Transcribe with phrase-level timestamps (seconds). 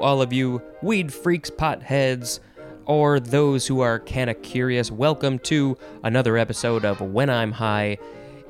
[0.00, 2.40] all of you weed freaks, potheads,
[2.86, 4.90] or those who are kinda curious.
[4.90, 7.98] Welcome to another episode of When I'm High.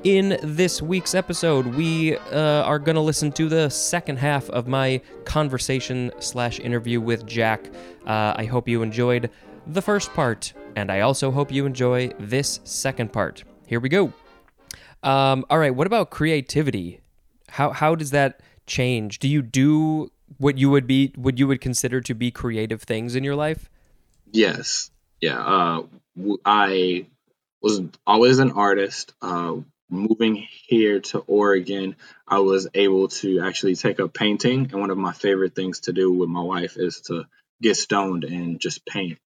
[0.04, 4.68] In this week's episode, we uh, are going to listen to the second half of
[4.68, 7.68] my conversation slash interview with Jack.
[8.06, 9.28] Uh, I hope you enjoyed
[9.66, 13.42] the first part, and I also hope you enjoy this second part.
[13.66, 14.12] Here we go.
[15.02, 17.00] Um, all right, what about creativity?
[17.48, 19.18] How how does that change?
[19.18, 23.14] Do you do what you would be what you would consider to be creative things
[23.14, 23.70] in your life?
[24.30, 24.90] Yes.
[25.20, 25.40] Yeah.
[25.40, 25.82] Uh,
[26.44, 27.06] I
[27.60, 29.12] was always an artist.
[29.22, 29.56] Uh,
[29.90, 31.96] moving here to Oregon,
[32.26, 34.68] I was able to actually take up painting.
[34.70, 37.24] And one of my favorite things to do with my wife is to
[37.62, 39.18] get stoned and just paint.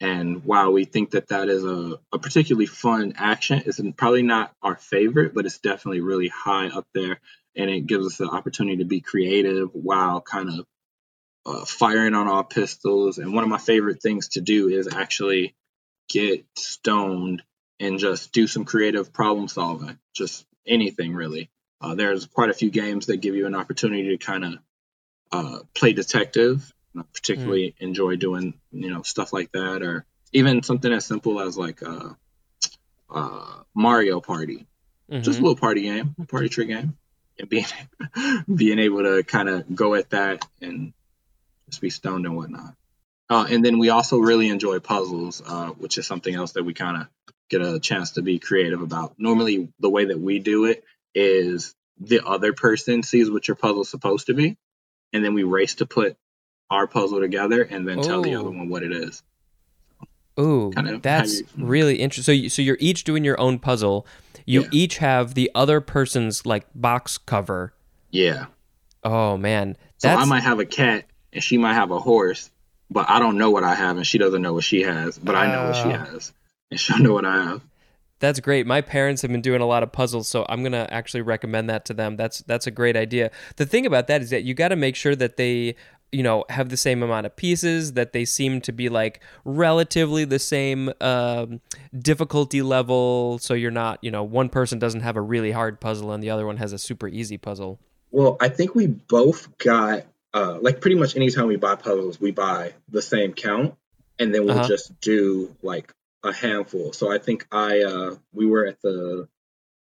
[0.00, 4.52] And while we think that that is a, a particularly fun action, it's probably not
[4.60, 7.20] our favorite, but it's definitely really high up there.
[7.56, 10.66] And it gives us the opportunity to be creative while kind of
[11.44, 13.18] uh, firing on all pistols.
[13.18, 15.54] And one of my favorite things to do is actually
[16.08, 17.42] get stoned
[17.80, 21.50] and just do some creative problem solving, just anything really.
[21.80, 24.54] Uh, there's quite a few games that give you an opportunity to kind of
[25.32, 26.72] uh, play detective.
[26.96, 27.82] I particularly mm.
[27.82, 32.16] enjoy doing you know stuff like that, or even something as simple as like a,
[33.10, 34.66] uh, uh, Mario Party,
[35.10, 35.22] mm-hmm.
[35.22, 36.96] just a little party game, a party trick game,
[37.38, 37.66] and being
[38.54, 40.92] being able to kind of go at that and
[41.68, 42.74] just be stoned and whatnot.
[43.30, 46.74] Uh, and then we also really enjoy puzzles, uh, which is something else that we
[46.74, 47.08] kind of
[47.48, 49.14] get a chance to be creative about.
[49.18, 53.88] Normally, the way that we do it is the other person sees what your puzzle's
[53.88, 54.56] supposed to be,
[55.12, 56.16] and then we race to put
[56.70, 58.02] our puzzle together and then Ooh.
[58.02, 59.22] tell the other one what it is.
[60.40, 62.22] Ooh, kind of that's you, really interesting.
[62.22, 64.06] So, you, so you're each doing your own puzzle.
[64.46, 64.68] You yeah.
[64.72, 67.74] each have the other person's like box cover.
[68.10, 68.46] Yeah.
[69.04, 70.20] Oh man, that's...
[70.20, 72.50] so I might have a cat and she might have a horse,
[72.90, 75.34] but I don't know what I have and she doesn't know what she has, but
[75.34, 75.38] uh...
[75.38, 76.04] I know what she ah.
[76.04, 76.32] has
[76.70, 77.62] and she'll know what I have.
[78.20, 78.68] That's great.
[78.68, 81.84] My parents have been doing a lot of puzzles, so I'm gonna actually recommend that
[81.86, 82.16] to them.
[82.16, 83.32] That's that's a great idea.
[83.56, 85.74] The thing about that is that you got to make sure that they
[86.12, 90.24] you know have the same amount of pieces that they seem to be like relatively
[90.24, 91.60] the same um,
[91.98, 93.38] difficulty level.
[93.38, 96.30] So you're not you know one person doesn't have a really hard puzzle and the
[96.30, 97.80] other one has a super easy puzzle.
[98.10, 102.30] Well i think we both got uh, like pretty much anytime we buy puzzles we
[102.30, 103.74] buy the same count
[104.18, 104.68] and then we'll uh-huh.
[104.68, 105.92] just do like
[106.22, 106.92] a handful.
[106.92, 109.28] So i think i uh we were at the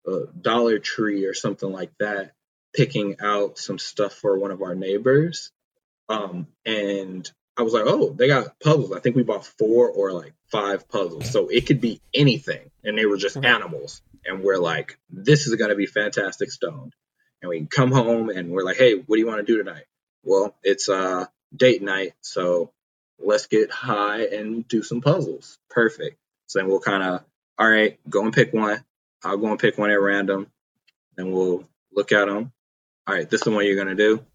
[0.07, 2.31] uh, dollar tree or something like that
[2.73, 5.51] picking out some stuff for one of our neighbors
[6.09, 8.91] um, and I was like, oh, they got puzzles.
[8.91, 11.29] I think we bought four or like five puzzles.
[11.29, 12.71] So it could be anything.
[12.83, 14.01] And they were just animals.
[14.25, 16.93] And we're like, this is going to be fantastic stoned.
[17.41, 19.83] And we come home and we're like, hey, what do you want to do tonight?
[20.23, 21.25] Well, it's uh,
[21.55, 22.13] date night.
[22.21, 22.71] So
[23.19, 25.59] let's get high and do some puzzles.
[25.69, 26.17] Perfect.
[26.47, 27.23] So then we'll kind of,
[27.59, 28.83] all right, go and pick one.
[29.23, 30.47] I'll go and pick one at random.
[31.17, 32.51] And we'll look at them.
[33.05, 34.25] All right, this is the one you're going to do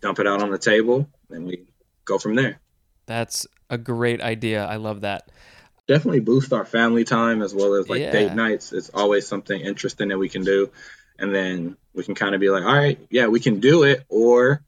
[0.00, 1.66] dump it out on the table, and we
[2.04, 2.60] go from there.
[3.06, 4.64] That's a great idea.
[4.64, 5.30] I love that.
[5.86, 8.12] Definitely boost our family time as well as like yeah.
[8.12, 8.72] date nights.
[8.72, 10.70] It's always something interesting that we can do.
[11.18, 14.04] And then we can kind of be like, all right, yeah, we can do it,
[14.08, 14.62] or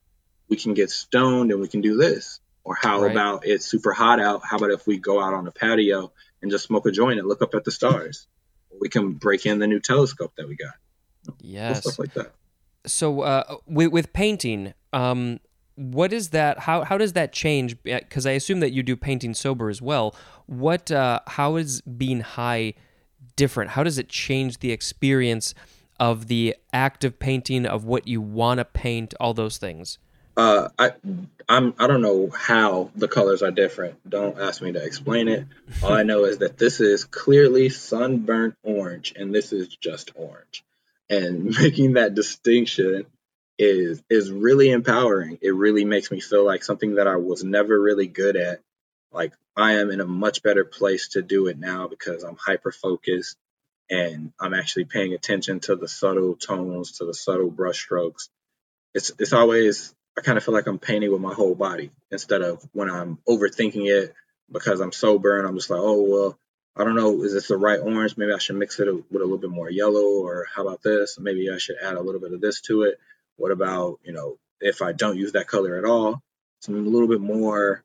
[0.48, 2.40] we can get stoned and we can do this.
[2.64, 3.10] Or how right.
[3.10, 4.42] about it's super hot out?
[4.44, 6.12] How about if we go out on the patio
[6.42, 8.26] and just smoke a joint and look up at the stars?
[8.80, 10.74] We can break in the new telescope that we got.
[11.40, 11.80] Yes.
[11.80, 12.32] Stuff like that
[12.86, 15.40] so uh, with, with painting, um,
[15.76, 16.60] what is that?
[16.60, 17.82] How how does that change?
[17.82, 20.14] Because I assume that you do painting sober as well.
[20.46, 20.90] What?
[20.90, 22.74] Uh, how is being high
[23.36, 23.70] different?
[23.70, 25.54] How does it change the experience
[25.98, 29.98] of the act of painting, of what you want to paint, all those things?
[30.36, 30.92] Uh, I
[31.48, 34.08] I'm I don't know how the colors are different.
[34.08, 35.46] Don't ask me to explain it.
[35.82, 40.64] All I know is that this is clearly sunburnt orange, and this is just orange
[41.10, 43.06] and making that distinction
[43.58, 45.38] is is really empowering.
[45.42, 48.60] It really makes me feel like something that I was never really good at.
[49.12, 52.72] Like I am in a much better place to do it now because I'm hyper
[52.72, 53.36] focused
[53.90, 58.30] and I'm actually paying attention to the subtle tones, to the subtle brush strokes.
[58.94, 62.42] It's it's always I kind of feel like I'm painting with my whole body instead
[62.42, 64.14] of when I'm overthinking it
[64.50, 66.38] because I'm sober and I'm just like, oh well,
[66.74, 68.16] I don't know, is this the right orange?
[68.16, 71.18] Maybe I should mix it with a little bit more yellow, or how about this?
[71.18, 72.98] Maybe I should add a little bit of this to it.
[73.36, 76.22] What about, you know, if I don't use that color at all?
[76.60, 77.82] So I'm a little bit more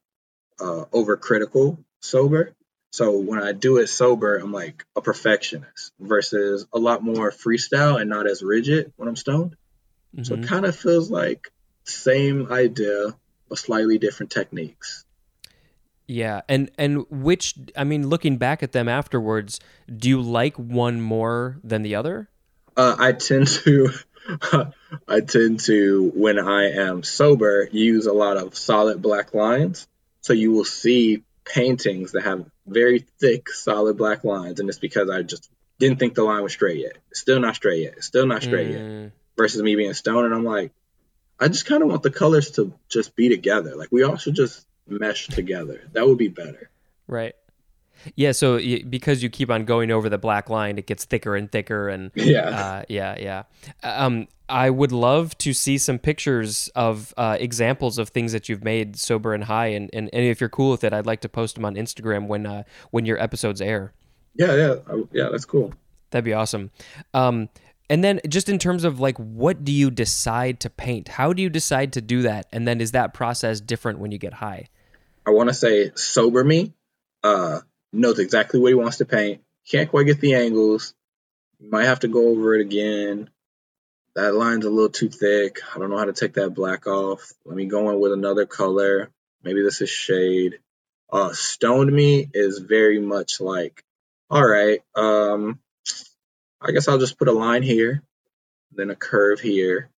[0.59, 2.53] uh, overcritical sober.
[2.91, 7.99] So when I do it sober, I'm like a perfectionist versus a lot more freestyle
[7.99, 9.51] and not as rigid when I'm stoned.
[10.15, 10.23] Mm-hmm.
[10.23, 10.49] So it mm-hmm.
[10.49, 11.51] kind of feels like
[11.83, 13.15] same idea,
[13.50, 15.05] but slightly different techniques.
[16.07, 19.59] Yeah, and and which I mean, looking back at them afterwards,
[19.93, 22.29] do you like one more than the other?
[22.77, 23.89] Uh, I tend to,
[25.07, 29.88] I tend to when I am sober use a lot of solid black lines.
[30.22, 35.10] So you will see paintings that have very thick, solid black lines, and it's because
[35.10, 35.50] I just
[35.80, 36.98] didn't think the line was straight yet.
[37.12, 37.94] It's still not straight yet.
[37.98, 39.04] It's still not straight mm.
[39.04, 39.12] yet.
[39.38, 40.72] Versus me being stoned, and I'm like,
[41.39, 43.75] I just kind of want the colors to just be together.
[43.75, 45.81] Like we all should just mesh together.
[45.94, 46.69] That would be better.
[47.07, 47.36] Right.
[48.15, 48.59] Yeah, so
[48.89, 52.11] because you keep on going over the black line, it gets thicker and thicker, and
[52.15, 53.44] yeah, uh, yeah, yeah.
[53.83, 58.63] Um, I would love to see some pictures of uh, examples of things that you've
[58.63, 61.29] made sober and high, and, and, and if you're cool with it, I'd like to
[61.29, 63.94] post them on Instagram when uh, when your episodes air.
[64.35, 64.75] Yeah, yeah,
[65.11, 65.29] yeah.
[65.31, 65.73] That's cool.
[66.11, 66.71] That'd be awesome.
[67.13, 67.50] Um,
[67.89, 71.07] and then just in terms of like what do you decide to paint?
[71.07, 72.47] How do you decide to do that?
[72.51, 74.67] And then is that process different when you get high?
[75.25, 76.73] I want to say sober me
[77.23, 77.59] uh,
[77.94, 79.42] knows exactly what he wants to paint.
[79.69, 80.94] Can't quite get the angles.
[81.60, 83.30] Might have to go over it again.
[84.16, 85.60] That line's a little too thick.
[85.74, 87.31] I don't know how to take that black off.
[87.45, 89.12] Let me go in with another color.
[89.44, 90.60] Maybe this is shade.
[91.12, 93.84] Uh, stoned me is very much like,
[94.30, 95.60] all right, um,
[96.62, 98.04] I guess I'll just put a line here,
[98.74, 99.89] then a curve here,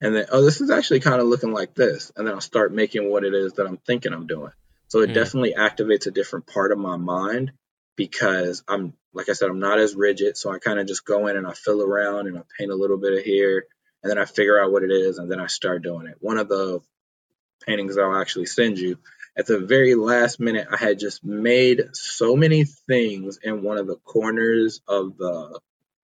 [0.00, 2.12] and then, oh, this is actually kind of looking like this.
[2.16, 4.52] And then I'll start making what it is that I'm thinking I'm doing.
[4.88, 5.14] So it mm.
[5.14, 7.52] definitely activates a different part of my mind
[7.96, 10.36] because I'm, like I said, I'm not as rigid.
[10.36, 12.76] So I kind of just go in and I fill around and I paint a
[12.76, 13.66] little bit of here
[14.02, 16.16] and then I figure out what it is and then I start doing it.
[16.20, 16.80] One of the
[17.66, 18.98] paintings I'll actually send you
[19.36, 23.86] at the very last minute, I had just made so many things in one of
[23.86, 25.60] the corners of the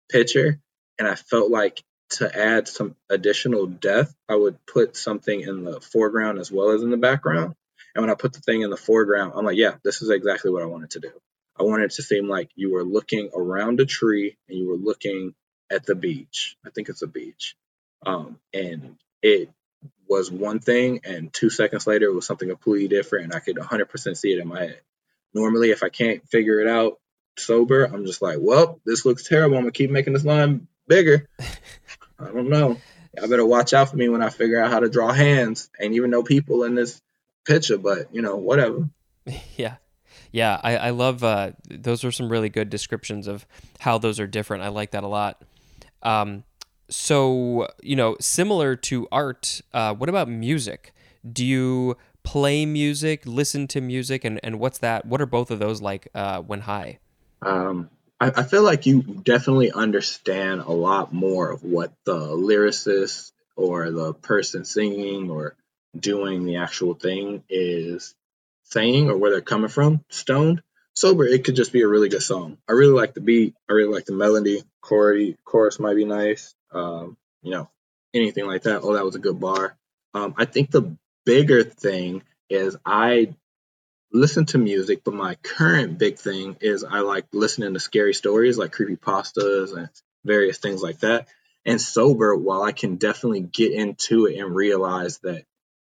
[0.08, 0.60] picture,
[0.98, 5.80] and I felt like to add some additional depth, I would put something in the
[5.80, 7.54] foreground as well as in the background.
[7.98, 10.52] And when I put the thing in the foreground, I'm like, yeah, this is exactly
[10.52, 11.10] what I wanted to do.
[11.58, 14.76] I wanted it to seem like you were looking around a tree and you were
[14.76, 15.34] looking
[15.68, 16.56] at the beach.
[16.64, 17.56] I think it's a beach.
[18.06, 19.50] Um, and it
[20.08, 23.56] was one thing, and two seconds later, it was something completely different, and I could
[23.56, 24.80] 100% see it in my head.
[25.34, 27.00] Normally, if I can't figure it out
[27.36, 29.56] sober, I'm just like, well, this looks terrible.
[29.56, 31.26] I'm gonna keep making this line bigger.
[32.20, 32.76] I don't know.
[33.20, 35.68] I better watch out for me when I figure out how to draw hands.
[35.80, 37.02] Ain't even no people in this
[37.48, 38.88] picture, but you know, whatever.
[39.56, 39.76] Yeah.
[40.30, 43.46] Yeah, I, I love uh, those are some really good descriptions of
[43.78, 44.62] how those are different.
[44.62, 45.42] I like that a lot.
[46.02, 46.44] Um,
[46.90, 50.92] so, you know, similar to art, uh, what about music?
[51.30, 55.06] Do you play music, listen to music, and, and what's that?
[55.06, 56.98] What are both of those like uh, when high?
[57.42, 57.88] Um,
[58.20, 63.90] I, I feel like you definitely understand a lot more of what the lyricist or
[63.90, 65.56] the person singing or
[65.96, 68.14] doing the actual thing is
[68.64, 70.04] saying or where they're coming from.
[70.08, 70.62] Stoned,
[70.94, 72.58] sober, it could just be a really good song.
[72.68, 73.54] I really like the beat.
[73.68, 74.62] I really like the melody.
[74.80, 76.54] Chorus, chorus might be nice.
[76.72, 77.70] Um, you know,
[78.14, 78.82] anything like that.
[78.82, 79.76] Oh, that was a good bar.
[80.14, 83.34] Um, I think the bigger thing is I
[84.12, 88.58] listen to music, but my current big thing is I like listening to scary stories
[88.58, 89.88] like creepy pastas and
[90.24, 91.28] various things like that.
[91.64, 95.44] And sober, while I can definitely get into it and realize that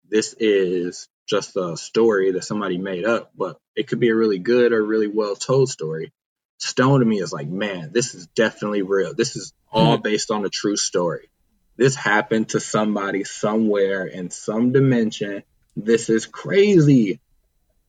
[0.09, 4.39] this is just a story that somebody made up, but it could be a really
[4.39, 6.11] good or really well told story.
[6.57, 9.13] Stone to me is like, man, this is definitely real.
[9.13, 10.01] This is all mm-hmm.
[10.01, 11.29] based on a true story.
[11.77, 15.43] This happened to somebody somewhere in some dimension.
[15.77, 17.21] This is crazy.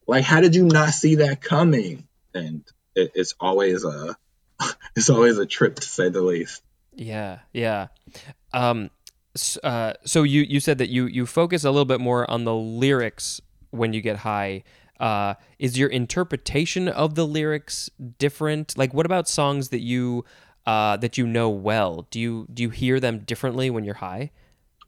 [0.07, 2.07] Like, how did you not see that coming?
[2.33, 2.63] And
[2.95, 4.17] it, it's always a
[4.97, 6.63] it's always a trip to say the least.
[6.95, 7.89] Yeah, yeah.
[8.53, 8.91] Um,
[9.63, 12.55] uh, so you you said that you you focus a little bit more on the
[12.55, 14.65] lyrics when you get high.
[14.99, 18.77] Uh, is your interpretation of the lyrics different?
[18.77, 20.25] Like, what about songs that you
[20.67, 22.07] uh, that you know well?
[22.11, 24.31] Do you do you hear them differently when you're high?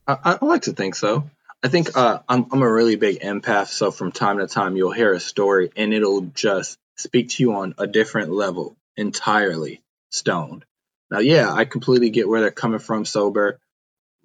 [0.06, 1.30] I, I like to think so.
[1.62, 4.90] I think uh, I'm, I'm a really big empath, so from time to time you'll
[4.90, 9.80] hear a story and it'll just speak to you on a different level entirely
[10.10, 10.64] stoned.
[11.10, 13.60] Now, yeah, I completely get where they're coming from sober,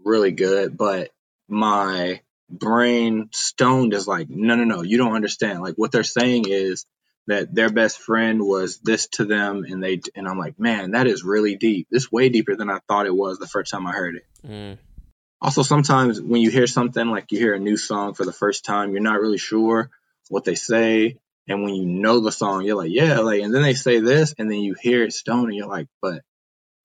[0.08, 1.12] really good, but
[1.48, 5.62] my brain stoned is like, no, no, no, you don't understand.
[5.62, 6.86] Like what they're saying is
[7.28, 11.08] that their best friend was this to them, and they and I'm like, man, that
[11.08, 11.88] is really deep.
[11.92, 14.26] This way deeper than I thought it was the first time I heard it.
[14.48, 14.78] Mm
[15.42, 18.66] also sometimes when you hear something like you hear a new song for the first
[18.66, 19.90] time you're not really sure
[20.30, 23.62] what they say and when you know the song you're like yeah like and then
[23.62, 26.24] they say this and then you hear it stone and you're like but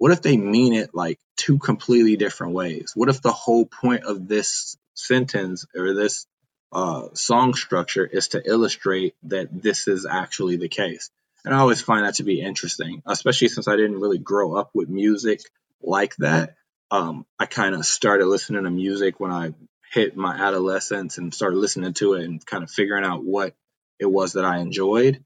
[0.03, 4.05] what if they mean it like two completely different ways what if the whole point
[4.05, 6.27] of this sentence or this
[6.73, 11.11] uh, song structure is to illustrate that this is actually the case.
[11.45, 14.71] And I always find that to be interesting, especially since I didn't really grow up
[14.73, 15.41] with music
[15.83, 16.55] like that.
[16.91, 19.55] Um, I kind of started listening to music when I
[19.93, 23.55] hit my adolescence and started listening to it and kind of figuring out what
[23.99, 25.23] it was that I enjoyed.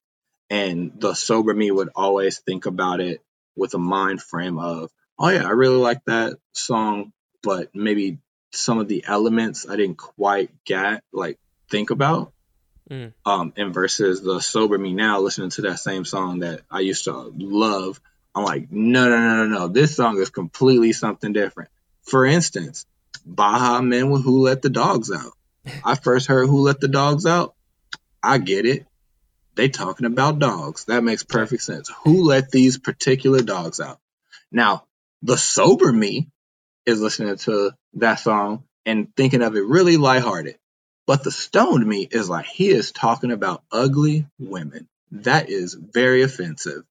[0.49, 3.21] And the sober me would always think about it
[3.57, 8.19] with a mind frame of, oh yeah, I really like that song, but maybe
[8.53, 11.39] some of the elements I didn't quite get, like
[11.71, 12.33] think about.
[12.91, 13.13] Mm.
[13.25, 17.05] Um, and versus the sober me now listening to that same song that I used
[17.05, 18.01] to love,
[18.35, 19.69] I'm like, no, no, no, no, no.
[19.69, 21.71] This song is completely something different.
[22.03, 22.87] For instance,
[23.25, 25.33] Baha Men with Who Let the Dogs Out.
[25.85, 27.55] I first heard Who Let the Dogs Out.
[28.23, 28.87] I get it.
[29.57, 30.85] They talking about dogs.
[30.85, 31.91] That makes perfect sense.
[32.05, 33.99] Who let these particular dogs out?
[34.53, 34.85] Now,
[35.23, 36.29] the sober me
[36.85, 40.59] is listening to that song and thinking of it really lighthearted.
[41.07, 44.89] But the stoned me is like, he is talking about ugly women.
[45.13, 46.83] That is very offensive.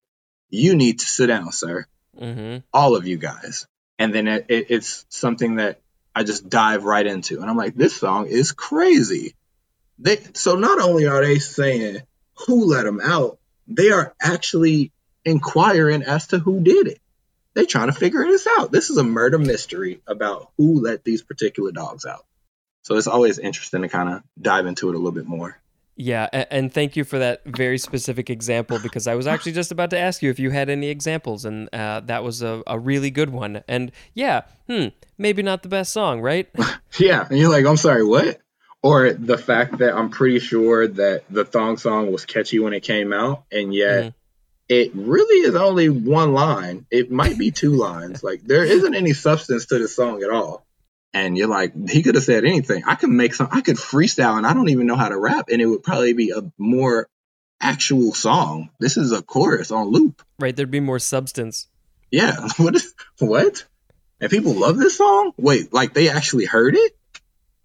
[0.49, 1.85] You need to sit down, sir.
[2.19, 2.59] Mm-hmm.
[2.73, 3.67] All of you guys.
[3.99, 5.81] And then it, it, it's something that
[6.15, 7.41] I just dive right into.
[7.41, 9.35] And I'm like, this song is crazy.
[9.99, 12.01] They so not only are they saying
[12.45, 14.91] who let them out, they are actually
[15.23, 16.99] inquiring as to who did it.
[17.53, 18.71] They trying to figure this out.
[18.71, 22.25] This is a murder mystery about who let these particular dogs out.
[22.83, 25.57] So it's always interesting to kind of dive into it a little bit more.
[25.97, 29.91] Yeah, and thank you for that very specific example because I was actually just about
[29.91, 33.09] to ask you if you had any examples, and uh, that was a, a really
[33.09, 33.63] good one.
[33.69, 34.87] And yeah, hmm,
[35.17, 36.49] maybe not the best song, right?
[36.99, 38.41] yeah, and you're like, I'm sorry, what?
[38.85, 42.83] Or the fact that I'm pretty sure that the thong song was catchy when it
[42.83, 44.09] came out, and yet mm-hmm.
[44.69, 46.85] it really is only one line.
[46.91, 48.23] It might be two lines.
[48.23, 50.65] Like there isn't any substance to the song at all
[51.15, 52.83] and you're like, he could have said anything.
[52.85, 55.45] I could make some, I could freestyle, and I don't even know how to rap,
[55.49, 57.07] and it would probably be a more
[57.61, 58.69] actual song.
[58.81, 60.21] This is a chorus on loop.
[60.39, 61.67] Right, there'd be more substance.
[62.11, 62.47] Yeah.
[62.57, 63.63] What is what?
[64.19, 65.31] And people love this song?
[65.37, 66.97] Wait, like they actually heard it?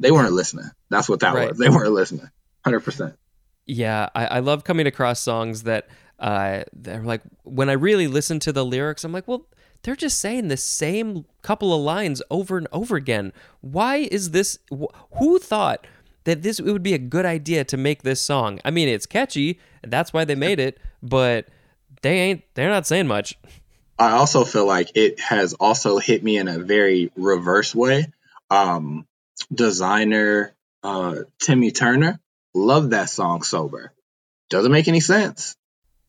[0.00, 0.70] They weren't listening.
[0.88, 1.50] That's what that right.
[1.50, 1.58] was.
[1.58, 2.30] They weren't listening.
[2.64, 3.14] Hundred percent.
[3.66, 5.88] Yeah, I, I love coming across songs that
[6.18, 9.46] uh, they're like when I really listen to the lyrics, I'm like, well,
[9.82, 13.32] they're just saying the same couple of lines over and over again.
[13.60, 14.58] Why is this?
[15.18, 15.86] Who thought
[16.24, 18.60] that this it would be a good idea to make this song?
[18.64, 21.48] I mean, it's catchy, that's why they made it, but
[22.02, 22.42] they ain't.
[22.54, 23.38] They're not saying much.
[23.98, 28.06] I also feel like it has also hit me in a very reverse way.
[28.50, 29.06] Um,
[29.52, 30.52] Desiigner
[30.82, 32.20] uh, Timmy Turner,
[32.54, 33.92] love that song sober.
[34.48, 35.56] Doesn't make any sense.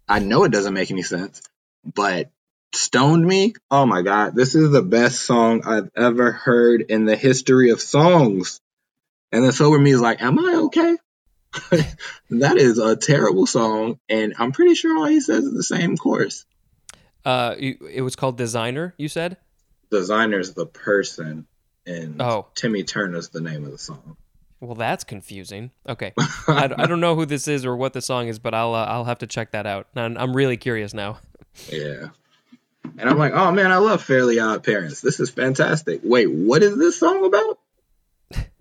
[0.08, 1.42] I know it doesn't make any sense,
[1.84, 2.30] but
[2.74, 3.54] stoned me.
[3.70, 7.82] Oh my god, this is the best song I've ever heard in the history of
[7.82, 8.60] songs.
[9.32, 10.98] And then sober me is like, am I okay?
[12.30, 15.98] that is a terrible song, and I'm pretty sure all he says is the same
[15.98, 16.46] chorus.
[17.24, 19.38] Uh, it was called Designer, You said
[19.92, 21.46] Desiigner's the person,
[21.86, 22.48] and oh.
[22.56, 24.18] Timmy Turner's the name of the song.
[24.60, 25.72] Well, that's confusing.
[25.90, 26.14] Okay,
[26.48, 28.86] I, I, don't know who this is or what the song is, but I'll uh,
[28.86, 29.88] I'll have to check that out.
[29.96, 31.18] I'm really curious now.
[31.68, 32.10] Yeah,
[32.98, 35.02] and I'm like, oh man, I love Fairly Odd Parents.
[35.02, 36.02] This is fantastic.
[36.04, 37.60] Wait, what is this song about?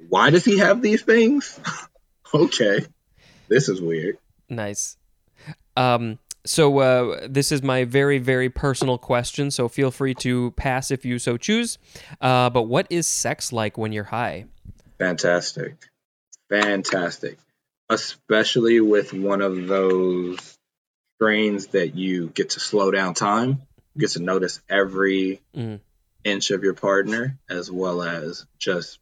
[0.08, 1.60] Why does he have these things?
[2.34, 2.86] okay,
[3.48, 4.16] this is weird.
[4.48, 4.96] Nice.
[5.76, 9.50] Um, so uh, this is my very very personal question.
[9.50, 11.78] So feel free to pass if you so choose.
[12.20, 14.46] Uh, but what is sex like when you're high?
[14.98, 15.76] Fantastic,
[16.48, 17.38] fantastic.
[17.88, 20.56] Especially with one of those
[21.16, 23.62] strains that you get to slow down time
[23.98, 25.80] get to notice every mm.
[26.24, 28.98] inch of your partner as well as just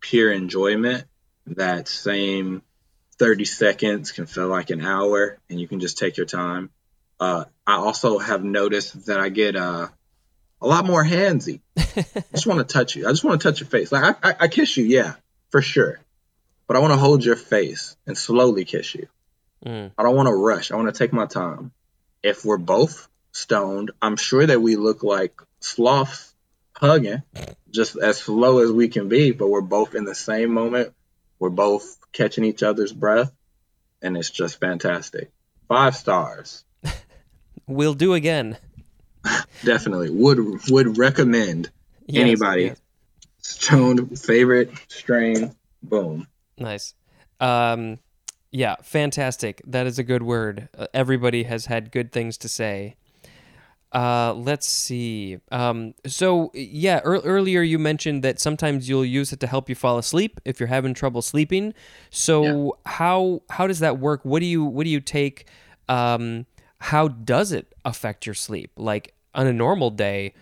[0.00, 1.04] pure enjoyment.
[1.46, 2.62] That same
[3.18, 6.70] 30 seconds can feel like an hour and you can just take your time.
[7.18, 9.88] Uh, I also have noticed that I get uh,
[10.60, 11.60] a lot more handsy.
[11.76, 13.06] I just want to touch you.
[13.06, 13.90] I just want to touch your face.
[13.90, 15.14] Like I, I, I kiss you, yeah,
[15.50, 15.98] for sure.
[16.66, 19.08] But I want to hold your face and slowly kiss you.
[19.64, 19.92] Mm.
[19.96, 20.70] I don't want to rush.
[20.70, 21.72] I want to take my time.
[22.22, 26.34] If we're both stoned, I'm sure that we look like sloths
[26.74, 27.22] hugging,
[27.70, 30.92] just as slow as we can be, but we're both in the same moment.
[31.38, 33.32] We're both catching each other's breath,
[34.02, 35.30] and it's just fantastic.
[35.68, 36.64] Five stars.
[37.66, 38.56] we'll do again.
[39.64, 41.70] Definitely would would recommend
[42.06, 42.62] yes, anybody.
[42.64, 42.80] Yes.
[43.38, 45.54] Stoned favorite strain.
[45.82, 46.26] Boom.
[46.58, 46.94] Nice.
[47.38, 47.98] Um,
[48.50, 49.60] yeah, fantastic.
[49.66, 50.68] That is a good word.
[50.76, 52.96] Uh, everybody has had good things to say.
[53.92, 55.38] Uh, let's see.
[55.50, 59.74] Um, so yeah, er- earlier you mentioned that sometimes you'll use it to help you
[59.74, 61.72] fall asleep if you're having trouble sleeping.
[62.10, 62.70] So yeah.
[62.92, 64.24] how how does that work?
[64.24, 65.46] What do you what do you take?
[65.88, 66.46] Um,
[66.78, 68.72] how does it affect your sleep?
[68.76, 70.34] Like on a normal day,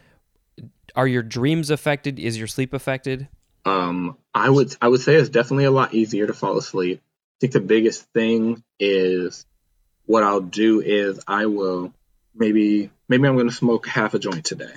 [0.96, 2.18] are your dreams affected?
[2.18, 3.28] Is your sleep affected?
[3.64, 7.00] Um, I would I would say it's definitely a lot easier to fall asleep.
[7.04, 9.46] I think the biggest thing is
[10.06, 11.92] what I'll do is I will
[12.34, 14.72] maybe maybe I'm going to smoke half a joint today.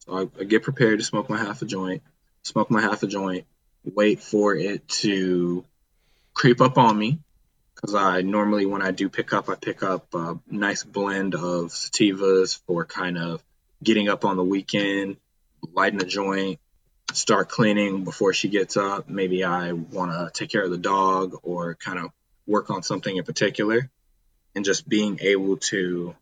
[0.00, 2.02] So I, I, get prepared to smoke my half a joint,
[2.42, 3.44] smoke my half a joint,
[3.84, 5.64] wait for it to
[6.34, 7.18] creep up on me.
[7.74, 11.70] Because I normally, when I do pick up, I pick up a nice blend of
[11.70, 13.42] sativas for kind of
[13.82, 15.16] getting up on the weekend,
[15.72, 16.58] lighting a joint,
[17.12, 19.08] start cleaning before she gets up.
[19.08, 22.10] Maybe I want to take care of the dog or kind of
[22.46, 23.90] work on something in particular.
[24.54, 26.14] And just being able to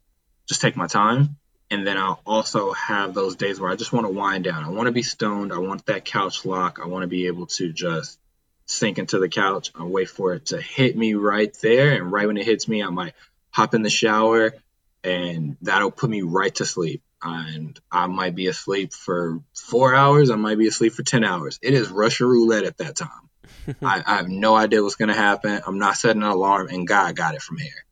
[0.49, 1.37] just take my time.
[1.71, 4.64] And then I'll also have those days where I just want to wind down.
[4.64, 5.52] I want to be stoned.
[5.52, 6.81] I want that couch lock.
[6.83, 8.19] I want to be able to just
[8.64, 11.93] sink into the couch and wait for it to hit me right there.
[11.93, 13.14] And right when it hits me, I might
[13.50, 14.55] hop in the shower
[15.05, 17.02] and that'll put me right to sleep.
[17.23, 20.31] And I might be asleep for four hours.
[20.31, 21.59] I might be asleep for 10 hours.
[21.61, 23.28] It is Russian roulette at that time.
[23.83, 25.61] I, I, have no idea what's going to happen.
[25.67, 27.85] I'm not setting an alarm, and God got it from here.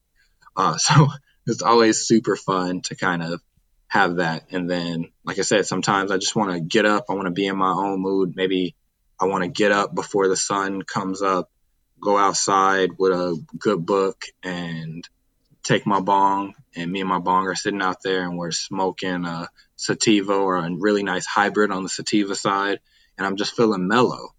[0.57, 1.09] Uh, so
[1.47, 3.41] it's always super fun to kind of
[3.89, 4.45] have that.
[4.51, 7.07] And then, like I said, sometimes I just want to get up.
[7.09, 8.35] I want to be in my own mood.
[8.35, 8.75] Maybe
[9.21, 11.51] I want to get up before the sun comes up,
[12.01, 15.09] go outside with a good book and
[15.63, 16.55] take my bong.
[16.75, 20.57] And me and my bong are sitting out there and we're smoking a sativa or
[20.57, 22.81] a really nice hybrid on the sativa side.
[23.17, 24.35] And I'm just feeling mellow.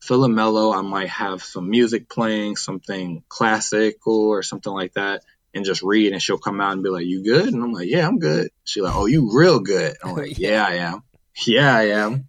[0.00, 0.72] Feeling mellow.
[0.72, 5.22] I might have some music playing, something classical or something like that
[5.54, 7.52] and just read and she'll come out and be like, You good?
[7.52, 8.50] And I'm like, Yeah, I'm good.
[8.64, 9.96] She's like, Oh, you real good.
[10.02, 11.02] I'm like, Yeah, I am.
[11.46, 12.28] Yeah, I am.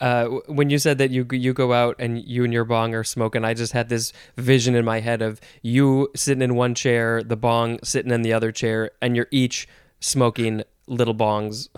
[0.00, 3.02] Uh, when you said that you you go out and you and your bong are
[3.02, 7.22] smoking, I just had this vision in my head of you sitting in one chair,
[7.22, 9.66] the bong sitting in the other chair, and you're each
[10.00, 11.68] smoking little bongs.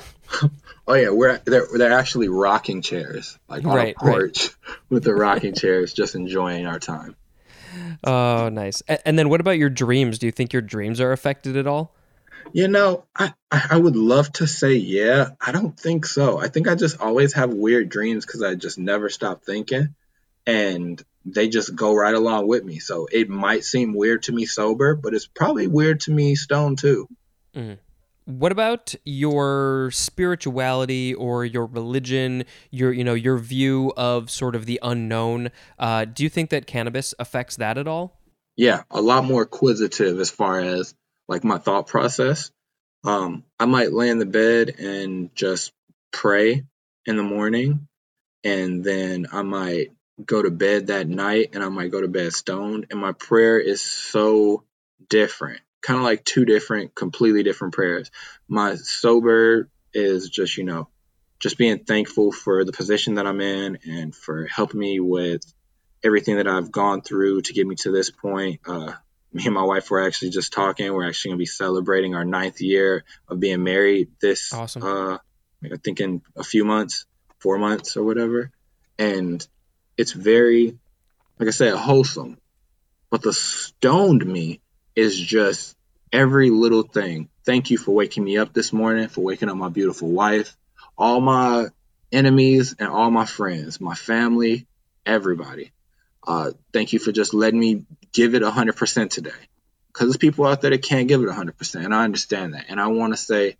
[0.87, 4.77] oh yeah, we're they're they're actually rocking chairs, like on right, a porch right.
[4.91, 7.17] with the rocking chairs, just enjoying our time.
[8.05, 8.83] Oh, nice.
[9.05, 10.19] And then what about your dreams?
[10.19, 11.95] Do you think your dreams are affected at all?
[12.53, 15.31] You know, I, I would love to say yeah.
[15.41, 16.39] I don't think so.
[16.39, 19.95] I think I just always have weird dreams because I just never stop thinking
[20.47, 22.79] and they just go right along with me.
[22.79, 26.77] So it might seem weird to me sober, but it's probably weird to me stone
[26.77, 27.09] too.
[27.55, 27.79] Mm.
[28.25, 34.67] What about your spirituality or your religion, your you know your view of sort of
[34.67, 35.51] the unknown?
[35.79, 38.21] Uh, do you think that cannabis affects that at all?
[38.57, 40.95] Yeah, a lot more acquisitive as far as
[41.29, 42.51] like my thought process.
[43.05, 45.73] Um, I might lay in the bed and just
[46.13, 46.65] pray
[47.07, 47.89] in the morning,
[48.45, 49.93] and then I might
[50.25, 53.59] go to bed that night, and I might go to bed stoned, and my prayer
[53.59, 54.65] is so
[55.09, 58.11] different kind of like two different, completely different prayers.
[58.49, 60.89] My sober is just, you know,
[61.39, 65.43] just being thankful for the position that I'm in and for helping me with
[66.05, 68.61] everything that I've gone through to get me to this point.
[68.67, 68.93] Uh,
[69.33, 70.93] me and my wife were actually just talking.
[70.93, 74.83] We're actually going to be celebrating our ninth year of being married this, awesome.
[74.83, 75.19] uh,
[75.65, 77.07] I think in a few months,
[77.39, 78.51] four months or whatever.
[78.99, 79.47] And
[79.97, 80.79] it's very,
[81.39, 82.39] like I said, wholesome.
[83.11, 84.61] But the stoned me
[84.95, 85.77] is just
[86.13, 87.29] every little thing.
[87.45, 90.57] Thank you for waking me up this morning, for waking up my beautiful wife,
[90.97, 91.69] all my
[92.13, 94.67] enemies, and all my friends, my family,
[95.07, 95.73] everybody.
[96.27, 99.31] Uh, thank you for just letting me give it 100% today.
[99.89, 102.67] Because there's people out there that can't give it 100%, and I understand that.
[102.69, 103.57] And I want to say,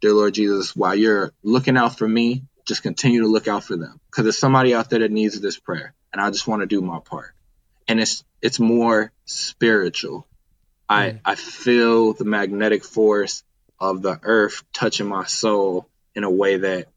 [0.00, 3.76] dear Lord Jesus, while you're looking out for me, just continue to look out for
[3.76, 4.00] them.
[4.10, 6.82] Because there's somebody out there that needs this prayer, and I just want to do
[6.82, 7.32] my part.
[7.88, 10.26] And it's it's more spiritual
[10.90, 11.20] I, mm.
[11.24, 13.44] I feel the magnetic force
[13.78, 16.88] of the earth touching my soul in a way that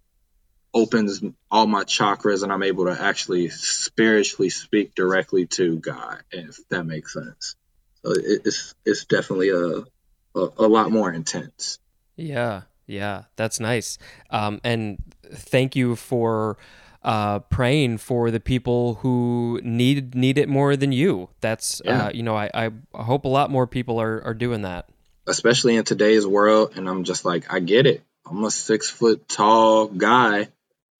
[0.73, 6.67] opens all my chakras and I'm able to actually spiritually speak directly to God, if
[6.69, 7.55] that makes sense.
[8.03, 9.83] So it's it's definitely a,
[10.35, 11.77] a, a lot more intense.
[12.15, 13.99] Yeah, yeah, that's nice.
[14.31, 14.97] Um, and
[15.31, 16.57] thank you for
[17.03, 21.29] uh, praying for the people who need need it more than you.
[21.41, 22.05] That's uh, yeah.
[22.05, 24.89] uh, you know I, I hope a lot more people are are doing that.
[25.27, 28.03] Especially in today's world, and I'm just like I get it.
[28.25, 30.47] I'm a six foot tall guy,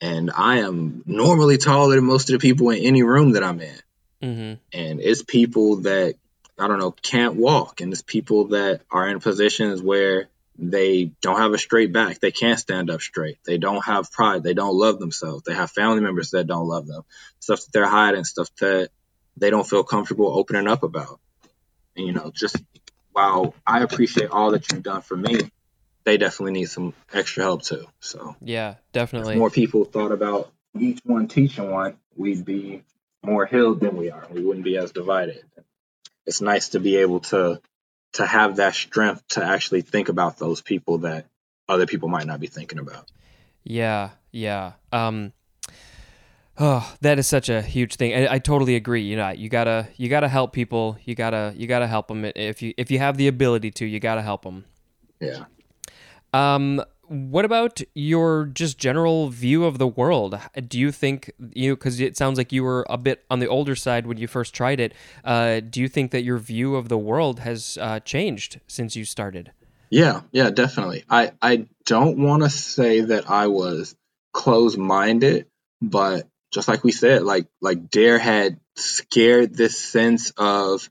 [0.02, 3.62] and I am normally taller than most of the people in any room that I'm
[3.62, 3.80] in.
[4.22, 4.54] Mm-hmm.
[4.78, 6.16] And it's people that
[6.58, 11.40] I don't know can't walk, and it's people that are in positions where they don't
[11.40, 12.20] have a straight back.
[12.20, 13.38] They can't stand up straight.
[13.46, 14.44] They don't have pride.
[14.44, 15.44] They don't love themselves.
[15.44, 17.04] They have family members that don't love them.
[17.40, 18.90] Stuff that they're hiding, stuff that
[19.38, 21.20] they don't feel comfortable opening up about.
[21.96, 22.58] And, you know, just
[23.12, 25.40] while I appreciate all that you've done for me,
[26.04, 27.86] they definitely need some extra help too.
[28.00, 29.34] So yeah, definitely.
[29.34, 32.84] If more people thought about each one teaching one, we'd be
[33.24, 34.28] more healed than we are.
[34.30, 35.44] We wouldn't be as divided.
[36.26, 37.62] It's nice to be able to
[38.14, 41.26] to have that strength to actually think about those people that
[41.68, 43.10] other people might not be thinking about.
[43.64, 44.74] Yeah, yeah.
[44.92, 45.34] Um,
[46.58, 48.14] oh, that is such a huge thing.
[48.14, 49.02] I, I totally agree.
[49.02, 50.98] You know, you gotta you gotta help people.
[51.04, 53.86] You gotta you gotta help them if you if you have the ability to.
[53.86, 54.66] You gotta help them.
[55.20, 55.46] Yeah.
[56.34, 60.40] Um, what about your just general view of the world?
[60.68, 63.76] Do you think you because it sounds like you were a bit on the older
[63.76, 64.94] side when you first tried it?
[65.24, 69.06] Uh, do you think that your view of the world has uh, changed since you
[69.06, 69.52] started?
[69.90, 71.04] Yeah, yeah, definitely.
[71.10, 73.96] I I don't want to say that I was
[74.32, 75.48] closed minded,
[75.82, 80.90] but just like we said, like like Dare had scared this sense of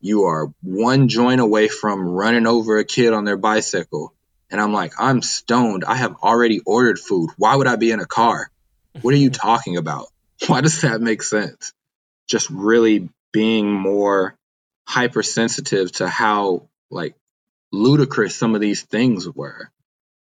[0.00, 4.14] you are one joint away from running over a kid on their bicycle
[4.50, 5.84] and I'm like, I'm stoned.
[5.84, 7.30] I have already ordered food.
[7.36, 8.50] Why would I be in a car?
[9.02, 10.08] What are you talking about?
[10.46, 11.72] Why does that make sense?
[12.28, 14.34] Just really being more
[14.86, 17.14] hypersensitive to how like
[17.72, 19.70] ludicrous some of these things were.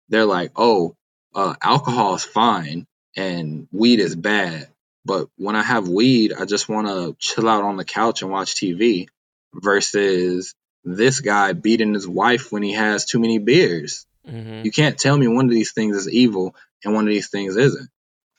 [0.08, 0.94] They're like, oh,
[1.34, 2.86] uh, alcohol is fine
[3.16, 4.68] and weed is bad.
[5.04, 8.30] But when I have weed, I just want to chill out on the couch and
[8.30, 9.08] watch TV
[9.54, 14.06] versus this guy beating his wife when he has too many beers.
[14.28, 14.62] Mm-hmm.
[14.64, 17.56] You can't tell me one of these things is evil and one of these things
[17.56, 17.88] isn't.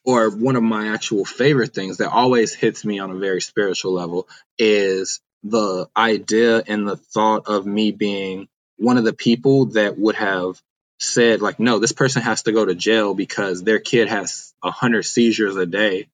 [0.06, 3.94] Or one of my actual favorite things that always hits me on a very spiritual
[3.94, 8.48] level is the idea and the thought of me being
[8.78, 10.62] one of the people that would have
[11.00, 14.70] said like no this person has to go to jail because their kid has a
[14.70, 16.08] hundred seizures a day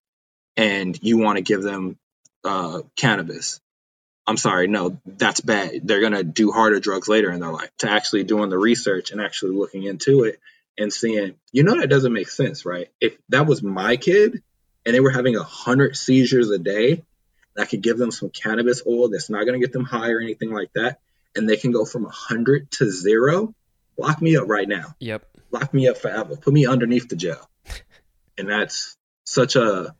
[0.55, 1.97] and you want to give them
[2.43, 3.59] uh, cannabis
[4.27, 5.87] I'm sorry, no, that's bad.
[5.87, 7.69] They're going to do harder drugs later in their life.
[7.79, 10.39] To actually doing the research and actually looking into it
[10.77, 12.89] and seeing, you know, that doesn't make sense, right?
[12.99, 14.41] If that was my kid
[14.85, 17.03] and they were having a hundred seizures a day,
[17.57, 20.19] I could give them some cannabis oil that's not going to get them high or
[20.19, 20.99] anything like that,
[21.35, 23.53] and they can go from a hundred to zero.
[23.97, 24.95] Lock me up right now.
[24.99, 25.25] Yep.
[25.51, 26.35] Lock me up forever.
[26.35, 27.49] Put me underneath the jail.
[28.37, 29.95] and that's such a,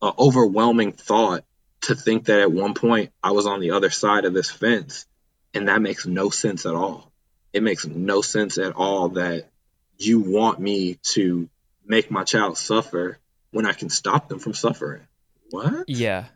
[0.00, 1.44] a overwhelming thought
[1.82, 5.06] to think that at one point I was on the other side of this fence,
[5.54, 7.10] and that makes no sense at all.
[7.52, 9.48] It makes no sense at all that
[9.98, 11.48] you want me to
[11.84, 13.18] make my child suffer
[13.50, 15.02] when I can stop them from suffering.
[15.50, 15.88] What?
[15.88, 16.26] Yeah.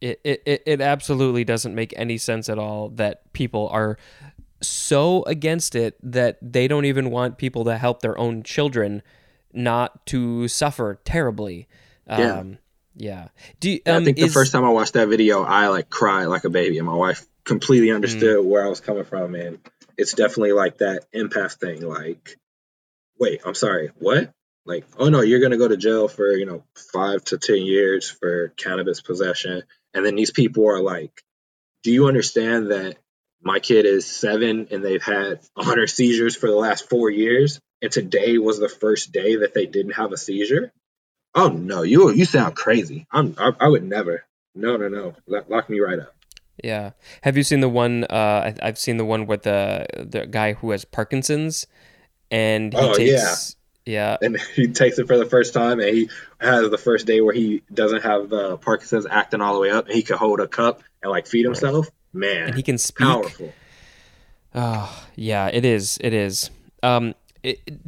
[0.00, 3.98] It, it, it absolutely doesn't make any sense at all that people are
[4.62, 9.02] so against it that they don't even want people to help their own children
[9.52, 11.68] not to suffer terribly.
[12.06, 12.38] Yeah.
[12.38, 12.58] Um,
[12.98, 13.28] yeah.
[13.60, 14.26] Do you, um, I think is...
[14.26, 16.94] the first time I watched that video, I like cried like a baby, and my
[16.94, 18.44] wife completely understood mm.
[18.44, 19.58] where I was coming from, and
[19.96, 21.82] it's definitely like that empath thing.
[21.82, 22.36] Like,
[23.18, 24.32] wait, I'm sorry, what?
[24.66, 28.10] Like, oh no, you're gonna go to jail for you know five to ten years
[28.10, 29.62] for cannabis possession,
[29.94, 31.22] and then these people are like,
[31.82, 32.98] do you understand that
[33.40, 37.92] my kid is seven and they've had 100 seizures for the last four years, and
[37.92, 40.72] today was the first day that they didn't have a seizure?
[41.34, 43.06] Oh no, you you sound crazy.
[43.10, 44.24] I'm I, I would never.
[44.54, 45.14] No, no, no.
[45.26, 46.14] Lock, lock, me right up.
[46.62, 46.90] Yeah.
[47.22, 48.04] Have you seen the one?
[48.04, 51.66] Uh, I, have seen the one with the the guy who has Parkinson's,
[52.30, 53.56] and he oh, takes.
[53.86, 54.16] Yeah.
[54.20, 54.26] yeah.
[54.26, 56.10] And he takes it for the first time, and he
[56.40, 59.86] has the first day where he doesn't have the Parkinson's acting all the way up,
[59.86, 61.88] and he can hold a cup and like feed himself.
[62.12, 63.06] Man, and he can speak.
[63.06, 63.52] Powerful.
[64.54, 65.98] Oh yeah, it is.
[66.00, 66.50] It is.
[66.82, 67.14] Um,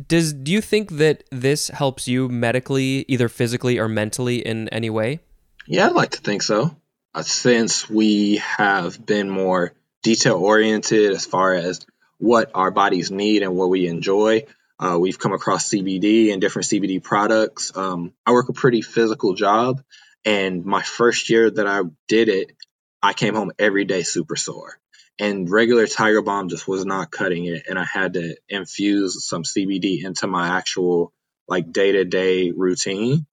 [0.07, 4.91] does do you think that this helps you medically, either physically or mentally, in any
[4.91, 5.21] way?
[5.67, 6.77] Yeah, I'd like to think so.
[7.15, 11.85] Uh, since we have been more detail oriented as far as
[12.19, 14.45] what our bodies need and what we enjoy,
[14.79, 17.77] uh, we've come across CBD and different CBD products.
[17.77, 19.83] Um, I work a pretty physical job,
[20.25, 22.53] and my first year that I did it,
[23.03, 24.79] I came home every day super sore
[25.21, 29.45] and regular Tiger Balm just was not cutting it, and I had to infuse some
[29.45, 31.13] CBD into my actual
[31.47, 33.27] like day to day routine,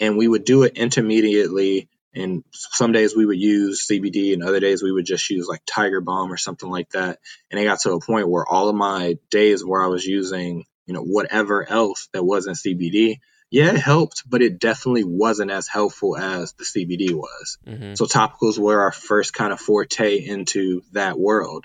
[0.00, 1.90] and we would do it intermediately.
[2.14, 5.60] And some days we would use CBD, and other days we would just use like
[5.66, 7.18] Tiger Balm or something like that.
[7.50, 10.64] And it got to a point where all of my days where I was using,
[10.86, 13.18] you know, whatever else that wasn't CBD,
[13.50, 17.58] yeah, it helped, but it definitely wasn't as helpful as the CBD was.
[17.66, 17.94] Mm-hmm.
[17.94, 21.64] So topicals were our first kind of forte into that world.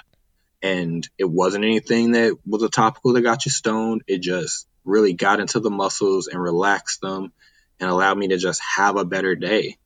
[0.62, 4.04] and it wasn't anything that was a topical that got you stoned.
[4.08, 7.32] It just really got into the muscles and relaxed them
[7.80, 9.78] and allowed me to just have a better day,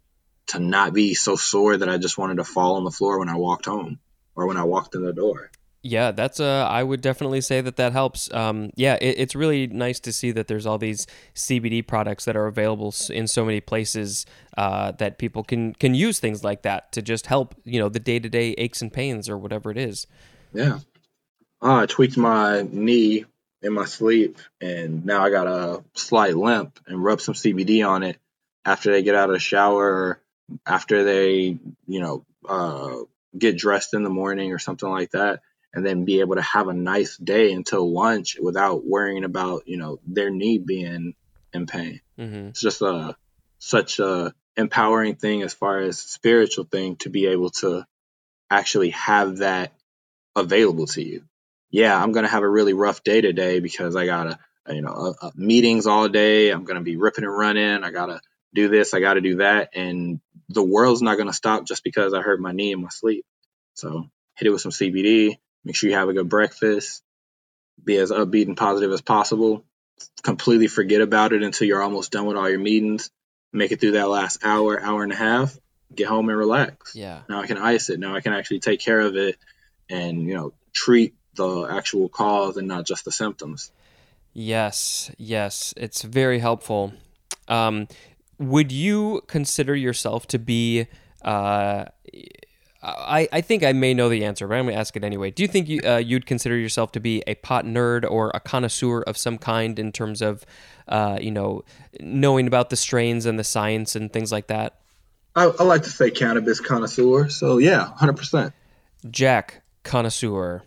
[0.48, 3.30] to not be so sore that I just wanted to fall on the floor when
[3.30, 4.00] I walked home
[4.36, 5.50] or when I walked in the door.
[5.88, 8.34] Yeah, that's uh I would definitely say that that helps.
[8.34, 12.36] Um, yeah, it, it's really nice to see that there's all these CBD products that
[12.36, 14.26] are available in so many places
[14.58, 18.00] uh, that people can can use things like that to just help you know the
[18.00, 20.08] day to day aches and pains or whatever it is.
[20.54, 20.80] Yeah,
[21.62, 23.26] uh, I tweaked my knee
[23.62, 26.80] in my sleep, and now I got a slight limp.
[26.88, 28.18] And rub some CBD on it
[28.66, 30.20] after they get out of the shower,
[30.66, 32.96] after they you know uh,
[33.38, 35.42] get dressed in the morning or something like that
[35.76, 39.78] and then be able to have a nice day until lunch without worrying about you
[39.78, 41.14] know their knee being
[41.54, 42.02] in pain.
[42.18, 42.48] Mm-hmm.
[42.48, 43.16] It's just a
[43.60, 47.86] such a empowering thing as far as spiritual thing to be able to
[48.50, 49.74] actually have that
[50.36, 51.24] available to you.
[51.70, 55.28] Yeah, I'm gonna have a really rough day today because I gotta you know uh,
[55.28, 56.52] uh, meetings all day.
[56.52, 57.84] I'm gonna be ripping and running.
[57.84, 58.22] I gotta
[58.54, 58.94] do this.
[58.94, 62.54] I gotta do that, and the world's not gonna stop just because I hurt my
[62.54, 63.26] knee in my sleep.
[63.74, 67.04] So hit it with some CBD, Make sure you have a good breakfast.
[67.84, 69.66] Be as upbeat and positive as possible.
[70.24, 73.10] Completely forget about it until you're almost done with all your meetings.
[73.52, 75.58] Make it through that last hour, hour and a half.
[75.94, 76.96] Get home and relax.
[76.96, 77.22] Yeah.
[77.28, 78.00] Now I can ice it.
[78.00, 79.38] Now I can actually take care of it
[79.90, 83.72] and, you know, treat the actual cause and not just the symptoms.
[84.34, 86.94] Yes, yes, it's very helpful.
[87.48, 87.88] Um,
[88.38, 90.88] would you consider yourself to be
[91.22, 91.86] uh,
[92.86, 95.32] I, I think I may know the answer, but I'm going to ask it anyway.
[95.32, 98.40] Do you think you, uh, you'd consider yourself to be a pot nerd or a
[98.40, 100.46] connoisseur of some kind in terms of,
[100.88, 101.64] uh, you know,
[102.00, 104.80] knowing about the strains and the science and things like that?
[105.36, 107.30] I, I like to say cannabis connoisseur.
[107.30, 108.54] So yeah, hundred percent.
[109.10, 110.64] Jack connoisseur.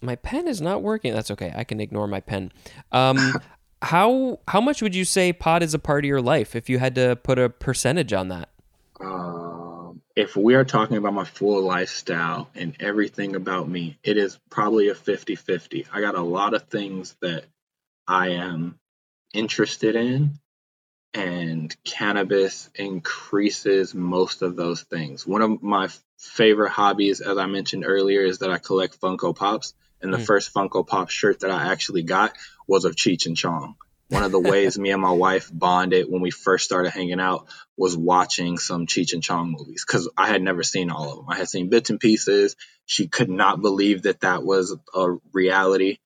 [0.00, 1.12] My pen is not working.
[1.14, 1.52] That's okay.
[1.54, 2.52] I can ignore my pen.
[2.90, 3.34] Um,
[3.82, 6.78] how how much would you say pot is a part of your life if you
[6.78, 8.48] had to put a percentage on that?
[10.16, 14.88] If we are talking about my full lifestyle and everything about me, it is probably
[14.88, 15.86] a 50 50.
[15.92, 17.44] I got a lot of things that
[18.06, 18.78] I am
[19.32, 20.38] interested in,
[21.14, 25.26] and cannabis increases most of those things.
[25.26, 29.74] One of my favorite hobbies, as I mentioned earlier, is that I collect Funko Pops.
[30.00, 30.26] And the mm.
[30.26, 33.76] first Funko Pop shirt that I actually got was of Cheech and Chong.
[34.12, 37.48] One of the ways me and my wife bonded when we first started hanging out
[37.78, 41.30] was watching some Cheech and Chong movies because I had never seen all of them.
[41.30, 42.54] I had seen bits and pieces.
[42.84, 45.96] She could not believe that that was a reality.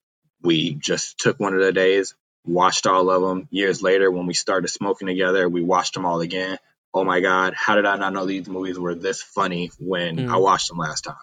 [0.41, 2.15] We just took one of the days,
[2.45, 3.49] watched all of them.
[3.51, 6.59] Years later, when we started smoking together, we watched them all again.
[6.95, 10.29] Oh my God, how did I not know these movies were this funny when mm.
[10.31, 11.17] I watched them last time?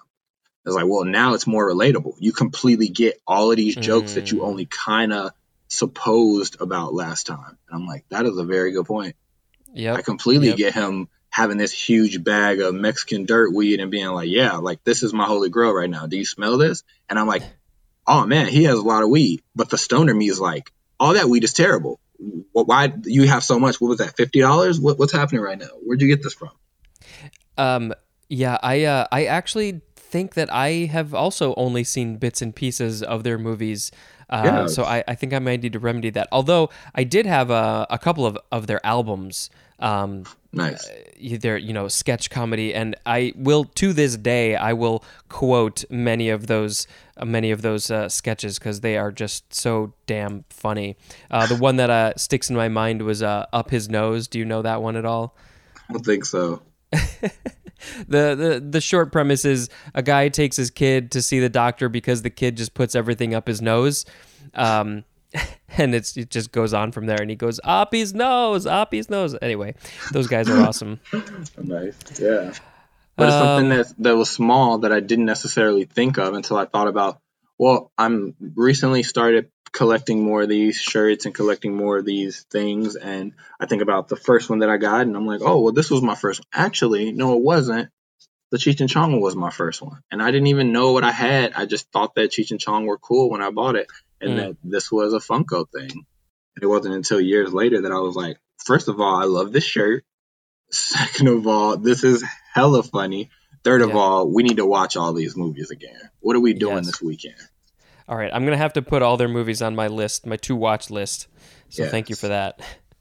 [0.65, 2.15] It's like, well, now it's more relatable.
[2.19, 4.15] You completely get all of these jokes mm.
[4.15, 4.47] that you mm.
[4.47, 5.31] only kind of
[5.73, 7.57] supposed about last time.
[7.69, 9.15] And I'm like, that is a very good point.
[9.73, 9.93] Yeah.
[9.95, 10.57] I completely yep.
[10.57, 14.83] get him having this huge bag of Mexican dirt weed and being like, yeah, like
[14.83, 16.05] this is my holy grail right now.
[16.05, 16.83] Do you smell this?
[17.09, 17.43] And I'm like,
[18.05, 19.41] oh man, he has a lot of weed.
[19.55, 21.99] But the stoner me is like, all that weed is terrible.
[22.51, 23.81] Why you have so much?
[23.81, 24.15] What was that?
[24.15, 24.79] Fifty dollars?
[24.79, 25.69] What, what's happening right now?
[25.81, 26.51] Where'd you get this from?
[27.57, 27.93] Um,
[28.29, 29.81] yeah, I uh, I actually
[30.13, 33.91] think that I have also only seen bits and pieces of their movies.
[34.29, 34.67] Uh, yeah.
[34.67, 36.27] So I, I think I might need to remedy that.
[36.31, 39.49] Although I did have a, a couple of, of their albums.
[39.79, 40.87] Um, nice.
[40.87, 45.83] Uh, their you know sketch comedy, and I will to this day I will quote
[45.89, 46.85] many of those
[47.17, 50.95] uh, many of those uh, sketches because they are just so damn funny.
[51.31, 54.37] Uh, the one that uh, sticks in my mind was uh, "Up His Nose." Do
[54.37, 55.35] you know that one at all?
[55.89, 56.61] I don't think so.
[58.07, 61.89] the, the the short premise is a guy takes his kid to see the doctor
[61.89, 64.05] because the kid just puts everything up his nose.
[64.53, 65.03] Um,
[65.77, 68.93] and it's it just goes on from there and he goes up his nose up
[68.93, 69.73] his nose anyway
[70.11, 70.99] those guys are awesome
[71.57, 72.53] nice yeah
[73.15, 76.57] but it's um, something that that was small that i didn't necessarily think of until
[76.57, 77.19] i thought about
[77.57, 82.95] well i'm recently started collecting more of these shirts and collecting more of these things.
[82.95, 85.73] And I think about the first one that I got, and I'm like, oh, well,
[85.73, 86.47] this was my first one.
[86.53, 87.89] Actually, no, it wasn't.
[88.51, 90.01] The Cheech and Chong was my first one.
[90.11, 91.53] And I didn't even know what I had.
[91.53, 93.87] I just thought that Cheech and Chong were cool when I bought it
[94.21, 94.37] and mm.
[94.37, 95.89] that this was a Funko thing.
[95.89, 99.51] And it wasn't until years later that I was like, first of all, I love
[99.51, 100.05] this shirt.
[100.69, 103.31] Second of all, this is hella funny.
[103.63, 103.95] Third of yeah.
[103.95, 105.99] all, we need to watch all these movies again.
[106.19, 106.85] What are we doing yes.
[106.85, 107.37] this weekend?
[108.07, 110.55] All right, I'm gonna have to put all their movies on my list, my to
[110.55, 111.27] watch list.
[111.69, 111.91] So yes.
[111.91, 112.59] thank you for that.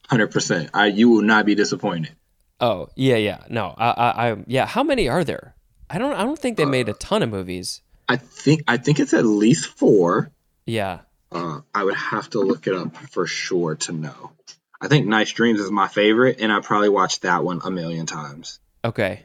[0.08, 0.70] Hundred percent.
[0.74, 2.12] I you will not be disappointed.
[2.60, 3.44] Oh yeah, yeah.
[3.50, 4.66] No, I, I, I, yeah.
[4.66, 5.54] How many are there?
[5.90, 7.82] I don't, I don't think they made a ton of movies.
[8.08, 10.30] I think I think it's at least four.
[10.64, 11.00] Yeah.
[11.30, 14.32] Uh, I would have to look it up for sure to know.
[14.80, 18.06] I think Nice Dreams is my favorite, and I probably watched that one a million
[18.06, 18.58] times.
[18.84, 19.24] Okay.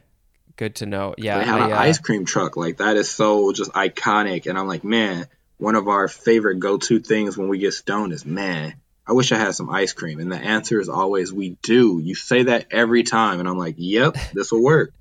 [0.56, 1.14] Good to know.
[1.18, 1.38] Yeah.
[1.38, 4.66] they had an uh, ice cream truck like that is so just iconic, and I'm
[4.66, 5.26] like, man,
[5.58, 8.74] one of our favorite go-to things when we get stoned is, man,
[9.06, 11.98] I wish I had some ice cream, and the answer is always, we do.
[11.98, 14.92] You say that every time, and I'm like, yep, this will work.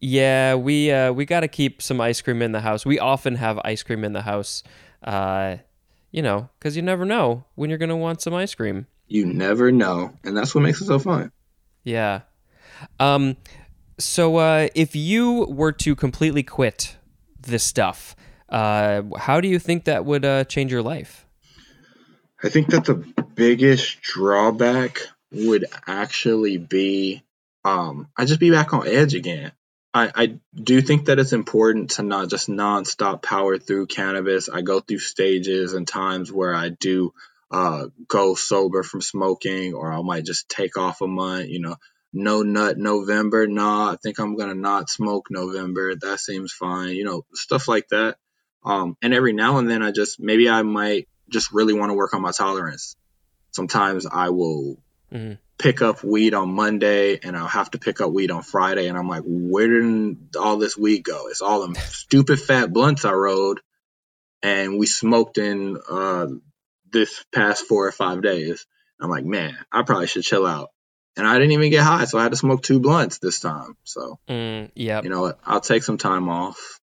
[0.00, 2.84] Yeah, we uh, we got to keep some ice cream in the house.
[2.84, 4.64] We often have ice cream in the house,
[5.04, 5.58] uh,
[6.10, 8.88] you know, because you never know when you're gonna want some ice cream.
[9.06, 11.30] You never know, and that's what makes it so fun.
[11.84, 12.22] Yeah.
[12.98, 13.36] Um.
[13.98, 16.96] So, uh, if you were to completely quit
[17.40, 18.16] this stuff,
[18.52, 21.26] uh, how do you think that would uh, change your life?
[22.42, 22.94] I think that the
[23.34, 25.00] biggest drawback
[25.32, 27.22] would actually be
[27.64, 29.52] um I just be back on edge again.
[29.94, 34.48] I, I do think that it's important to not just nonstop power through cannabis.
[34.48, 37.12] I go through stages and times where I do
[37.50, 41.48] uh, go sober from smoking, or I might just take off a month.
[41.48, 41.76] You know,
[42.14, 43.46] no nut November.
[43.46, 45.94] Nah, I think I'm gonna not smoke November.
[45.94, 46.96] That seems fine.
[46.96, 48.16] You know, stuff like that.
[48.64, 51.94] Um, and every now and then, I just maybe I might just really want to
[51.94, 52.96] work on my tolerance.
[53.52, 54.78] Sometimes I will
[55.12, 55.38] Mhm.
[55.58, 58.88] pick up weed on Monday and I'll have to pick up weed on Friday.
[58.88, 61.28] And I'm like, where did all this weed go?
[61.28, 63.60] It's all them stupid fat blunts I rolled
[64.42, 66.26] and we smoked in uh,
[66.90, 68.66] this past four or five days.
[69.00, 70.70] I'm like, man, I probably should chill out.
[71.16, 73.76] And I didn't even get high, so I had to smoke two blunts this time.
[73.84, 75.04] So, Mm, yep.
[75.04, 75.38] you know what?
[75.44, 76.78] I'll take some time off.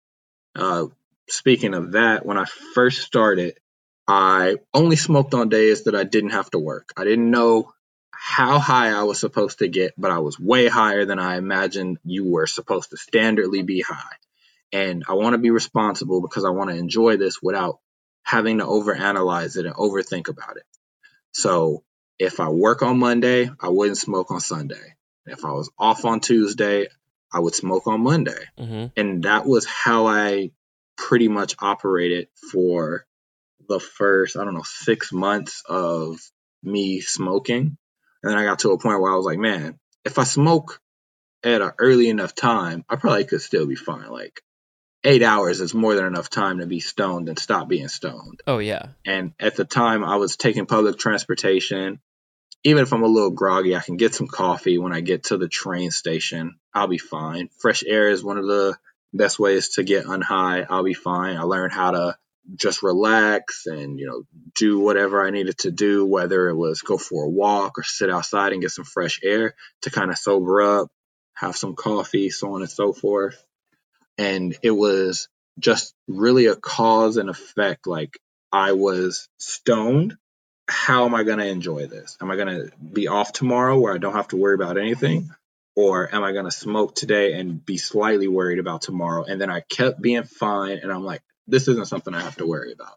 [0.54, 0.86] Uh,
[1.28, 3.58] speaking of that, when I first started,
[4.08, 6.90] I only smoked on days that I didn't have to work.
[6.96, 7.72] I didn't know
[8.10, 11.98] how high I was supposed to get, but I was way higher than I imagined
[12.04, 14.16] you were supposed to standardly be high.
[14.72, 17.78] And I want to be responsible because I want to enjoy this without
[18.22, 20.64] having to overanalyze it and overthink about it.
[21.32, 21.84] So
[22.18, 24.94] if I work on Monday, I wouldn't smoke on Sunday.
[25.26, 26.88] If I was off on Tuesday,
[27.32, 28.44] I would smoke on Monday.
[28.58, 28.86] Mm-hmm.
[28.96, 30.50] And that was how I
[30.96, 33.06] pretty much operated for
[33.68, 36.20] the first, I don't know, six months of
[36.62, 37.76] me smoking.
[38.22, 40.80] And then I got to a point where I was like, man, if I smoke
[41.44, 44.10] at an early enough time, I probably could still be fine.
[44.10, 44.40] Like
[45.04, 48.40] eight hours is more than enough time to be stoned and stop being stoned.
[48.46, 48.88] Oh yeah.
[49.04, 52.00] And at the time, I was taking public transportation.
[52.64, 55.36] Even if I'm a little groggy, I can get some coffee when I get to
[55.36, 56.58] the train station.
[56.74, 57.48] I'll be fine.
[57.58, 58.76] Fresh air is one of the
[59.16, 60.66] best ways to get unhigh.
[60.68, 61.36] I'll be fine.
[61.36, 62.16] I learned how to
[62.54, 64.22] just relax and you know
[64.54, 68.10] do whatever I needed to do, whether it was go for a walk or sit
[68.10, 70.88] outside and get some fresh air to kind of sober up,
[71.34, 73.42] have some coffee, so on and so forth.
[74.18, 77.86] And it was just really a cause and effect.
[77.86, 78.18] Like
[78.52, 80.16] I was stoned.
[80.68, 82.16] How am I going to enjoy this?
[82.20, 85.30] Am I going to be off tomorrow where I don't have to worry about anything?
[85.76, 89.24] Or am I going to smoke today and be slightly worried about tomorrow?
[89.24, 90.78] And then I kept being fine.
[90.78, 92.96] And I'm like, this isn't something I have to worry about.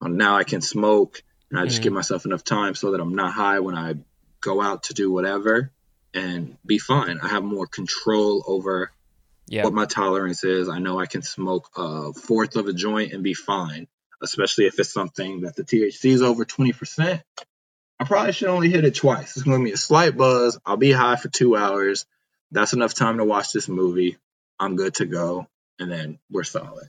[0.00, 3.14] Um, now I can smoke and I just give myself enough time so that I'm
[3.14, 3.94] not high when I
[4.40, 5.70] go out to do whatever
[6.14, 7.20] and be fine.
[7.22, 8.90] I have more control over
[9.46, 9.64] Yeah.
[9.64, 10.68] what my tolerance is.
[10.68, 13.86] I know I can smoke a fourth of a joint and be fine,
[14.22, 17.22] especially if it's something that the THC is over 20%.
[18.00, 19.36] I probably should only hit it twice.
[19.36, 20.58] It's going to be a slight buzz.
[20.64, 22.06] I'll be high for two hours.
[22.52, 24.16] That's enough time to watch this movie.
[24.58, 25.46] I'm good to go.
[25.78, 26.88] And then we're solid.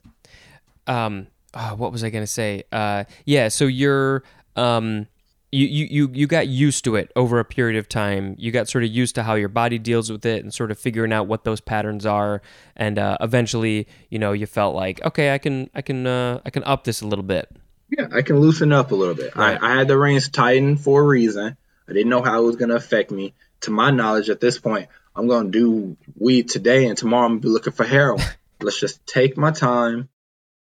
[0.88, 4.24] um uh, what was i going to say uh yeah so you're
[4.56, 5.08] um
[5.52, 8.68] you, you you you got used to it over a period of time you got
[8.70, 11.26] sort of used to how your body deals with it and sort of figuring out
[11.28, 12.42] what those patterns are
[12.76, 16.50] and uh, eventually you know you felt like okay i can i can uh, i
[16.52, 17.50] can up this a little bit
[17.90, 19.36] Yeah, I can loosen up a little bit.
[19.36, 19.58] Right.
[19.62, 21.58] I, I had the reins tightened for a reason.
[21.88, 23.34] I didn't know how it was going to affect me.
[23.62, 27.32] To my knowledge, at this point, I'm going to do weed today, and tomorrow I'm
[27.34, 28.24] going to be looking for heroin.
[28.62, 30.10] Let's just take my time,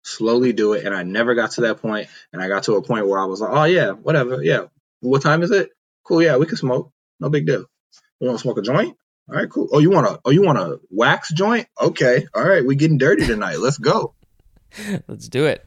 [0.03, 0.85] slowly do it.
[0.85, 2.09] And I never got to that point.
[2.33, 4.67] and I got to a point where I was like, oh yeah, whatever, yeah.
[5.01, 5.71] What time is it?
[6.05, 6.93] Cool, yeah, we can smoke.
[7.21, 7.65] No big deal.
[8.21, 8.97] You want to smoke a joint?
[9.29, 9.69] All right, cool.
[9.73, 10.21] Oh, you want to?
[10.25, 11.67] Oh, you want a wax joint?
[11.81, 12.65] Okay, all right.
[12.65, 13.59] We getting dirty tonight.
[13.59, 14.15] Let's go.
[15.09, 15.65] let's do it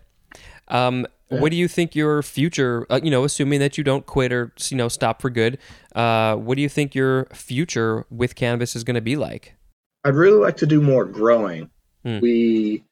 [0.68, 1.42] um Yeah.
[1.42, 4.54] what do you think your future uh, you know assuming that you don't quit or
[4.70, 5.58] you know stop for good
[5.94, 9.58] uh what do you think your future with cannabis is going to be like
[10.08, 11.70] I'd really like to do more growing.
[12.04, 12.20] Hmm.
[12.22, 12.86] We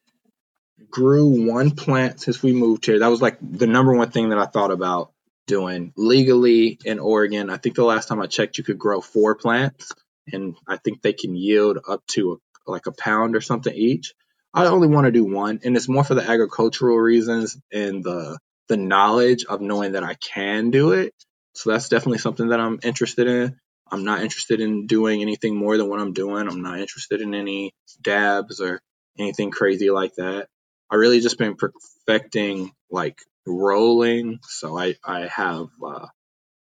[0.90, 2.98] grew one plant since we moved here.
[2.98, 5.12] That was like the number one thing that I thought about
[5.46, 7.48] doing legally in Oregon.
[7.48, 9.92] I think the last time I checked, you could grow four plants,
[10.30, 12.32] and I think they can yield up to
[12.66, 14.12] a, like a pound or something each.
[14.56, 18.38] I only want to do one, and it's more for the agricultural reasons and the
[18.68, 21.14] the knowledge of knowing that I can do it.
[21.54, 23.58] So that's definitely something that I'm interested in.
[23.92, 26.48] I'm not interested in doing anything more than what I'm doing.
[26.48, 28.82] I'm not interested in any dabs or
[29.18, 30.48] anything crazy like that.
[30.90, 34.40] I really just been perfecting like rolling.
[34.44, 36.08] So I I have uh,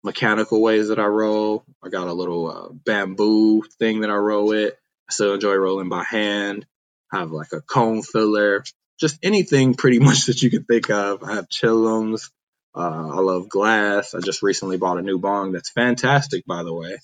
[0.05, 1.65] mechanical ways that I roll.
[1.85, 4.75] I got a little uh, bamboo thing that I roll with.
[5.11, 6.67] I still enjoy rolling by hand.
[7.13, 8.65] Have like a cone filler,
[9.01, 11.23] just anything pretty much that you can think of.
[11.23, 12.31] I have chillums.
[12.75, 14.15] Uh, I love glass.
[14.15, 16.99] I just recently bought a new bong that's fantastic, by the way.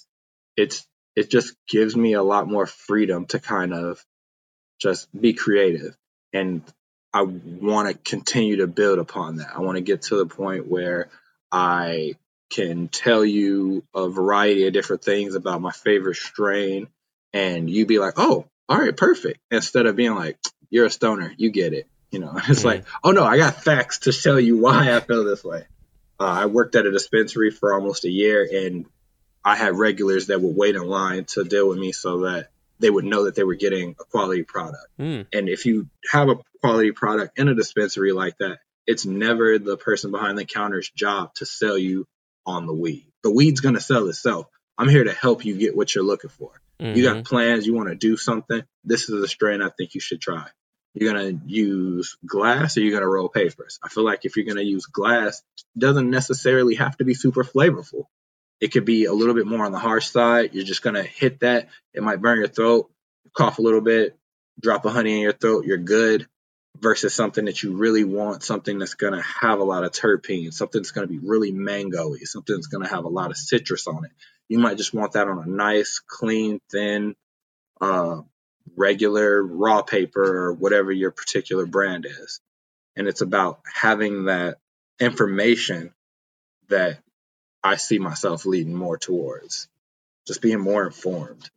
[0.57, 0.87] It's
[1.17, 4.05] it just gives me a lot more freedom to kind of
[4.81, 5.97] just be creative,
[6.33, 6.63] and
[7.13, 9.57] I want to continue to build upon that.
[9.57, 11.09] I want to get to the point where
[11.51, 12.15] I
[12.51, 16.89] can tell you a variety of different things about my favorite strain,
[17.33, 20.39] and you be like, "Oh, all right, perfect," instead of being like,
[20.71, 22.67] "You're a stoner, you get it." You know, it's mm-hmm.
[22.67, 25.67] like, "Oh no, I got facts to tell you why I feel this way."
[26.19, 28.87] Uh, I worked at a dispensary for almost a year, and
[29.45, 32.49] I had regulars that would wait in line to deal with me so that
[32.79, 34.87] they would know that they were getting a quality product.
[34.99, 35.27] Mm.
[35.33, 39.77] And if you have a quality product in a dispensary like that, it's never the
[39.77, 42.07] person behind the counter's job to sell you
[42.45, 43.07] on the weed.
[43.23, 44.47] The weed's going to sell itself.
[44.79, 46.51] I'm here to help you get what you're looking for.
[46.81, 46.97] Mm-hmm.
[46.97, 47.23] You got mm-hmm.
[47.23, 48.63] plans, you want to do something.
[48.85, 50.47] This is a strain I think you should try.
[50.95, 53.79] You're going to use glass or you're going to roll papers.
[53.83, 57.15] I feel like if you're going to use glass, it doesn't necessarily have to be
[57.15, 58.05] super flavorful.
[58.61, 60.55] It could be a little bit more on the harsh side.
[60.55, 61.69] You're just going to hit that.
[61.93, 62.91] It might burn your throat,
[63.35, 64.17] cough a little bit,
[64.59, 65.67] drop a honey in your throat.
[65.67, 66.27] You're good
[66.81, 70.55] versus something that you really want, something that's going to have a lot of terpenes,
[70.55, 73.37] something that's going to be really mangoey, something that's going to have a lot of
[73.37, 74.13] citrus on it.
[74.49, 77.17] You might just want that on a nice, clean, thin,
[77.81, 78.23] uh,
[78.77, 82.41] regular raw paper or whatever your particular brand is.
[82.97, 84.59] And it's about having that
[84.99, 85.93] information
[86.69, 86.99] that
[87.63, 89.69] I see myself leading more towards,
[90.27, 91.51] just being more informed.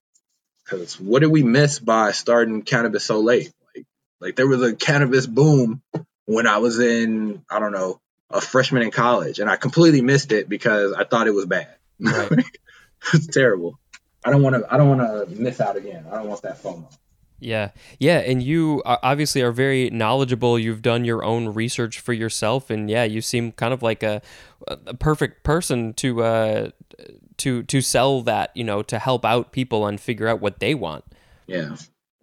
[0.63, 3.51] Because what did we miss by starting cannabis so late?
[3.75, 3.85] Like
[4.19, 5.81] like there was a cannabis boom
[6.25, 10.31] when I was in, I don't know, a freshman in college, and I completely missed
[10.31, 11.75] it because I thought it was bad.
[11.99, 12.29] Right.
[13.13, 13.79] it's terrible.
[14.25, 14.73] I don't want to.
[14.73, 16.05] I don't want to miss out again.
[16.11, 16.91] I don't want that FOMO.
[17.41, 20.59] Yeah, yeah, and you obviously are very knowledgeable.
[20.59, 24.21] You've done your own research for yourself, and yeah, you seem kind of like a,
[24.67, 26.69] a perfect person to uh,
[27.37, 28.51] to to sell that.
[28.55, 31.05] You know, to help out people and figure out what they want.
[31.47, 31.77] Yeah,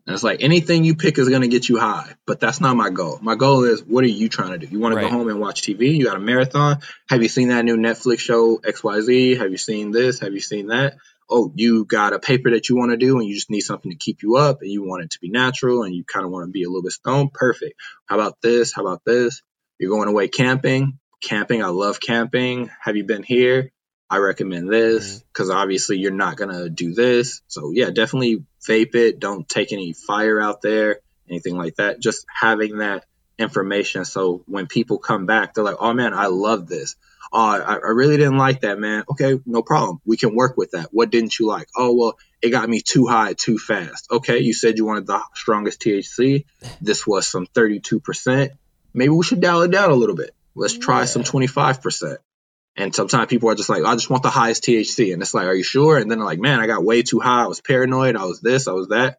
[0.06, 2.76] and it's like anything you pick is going to get you high, but that's not
[2.76, 3.18] my goal.
[3.20, 4.68] My goal is what are you trying to do?
[4.68, 5.02] You want right.
[5.02, 5.96] to go home and watch TV?
[5.96, 6.78] You got a marathon?
[7.08, 9.38] Have you seen that new Netflix show XYZ?
[9.38, 10.20] Have you seen this?
[10.20, 10.96] Have you seen that?
[11.28, 13.90] Oh, you got a paper that you want to do and you just need something
[13.90, 16.30] to keep you up and you want it to be natural and you kind of
[16.30, 17.32] want to be a little bit stoned?
[17.32, 17.74] Perfect.
[18.06, 18.72] How about this?
[18.72, 19.42] How about this?
[19.80, 21.00] You're going away camping?
[21.20, 22.70] Camping, I love camping.
[22.80, 23.72] Have you been here?
[24.08, 25.58] I recommend this because mm-hmm.
[25.58, 27.42] obviously you're not gonna do this.
[27.48, 29.18] So yeah, definitely vape it.
[29.18, 32.00] Don't take any fire out there, anything like that.
[32.00, 33.04] Just having that
[33.38, 36.96] information so when people come back, they're like, "Oh man, I love this.
[37.32, 39.04] Oh, I, I really didn't like that, man.
[39.10, 40.00] Okay, no problem.
[40.04, 40.88] We can work with that.
[40.92, 41.68] What didn't you like?
[41.76, 44.10] Oh well, it got me too high too fast.
[44.10, 46.44] Okay, you said you wanted the strongest THC.
[46.80, 48.50] This was some 32%.
[48.94, 50.30] Maybe we should dial it down a little bit.
[50.54, 51.04] Let's try yeah.
[51.06, 52.18] some 25%.
[52.76, 55.12] And sometimes people are just like, I just want the highest THC.
[55.12, 55.96] And it's like, are you sure?
[55.96, 57.44] And then like, man, I got way too high.
[57.44, 58.16] I was paranoid.
[58.16, 59.18] I was this, I was that.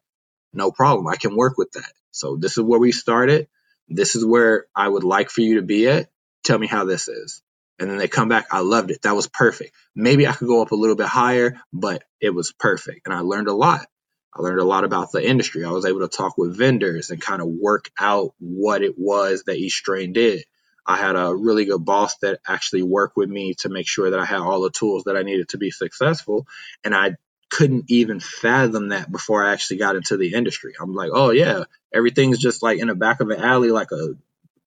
[0.52, 1.08] No problem.
[1.08, 1.92] I can work with that.
[2.12, 3.48] So this is where we started.
[3.88, 6.08] This is where I would like for you to be at.
[6.44, 7.42] Tell me how this is.
[7.78, 8.46] And then they come back.
[8.50, 9.02] I loved it.
[9.02, 9.72] That was perfect.
[9.94, 13.06] Maybe I could go up a little bit higher, but it was perfect.
[13.06, 13.86] And I learned a lot.
[14.34, 15.64] I learned a lot about the industry.
[15.64, 19.44] I was able to talk with vendors and kind of work out what it was
[19.44, 20.44] that each strain did.
[20.88, 24.18] I had a really good boss that actually worked with me to make sure that
[24.18, 26.46] I had all the tools that I needed to be successful.
[26.82, 27.16] And I
[27.50, 30.72] couldn't even fathom that before I actually got into the industry.
[30.80, 34.14] I'm like, oh yeah, everything's just like in the back of an alley, like a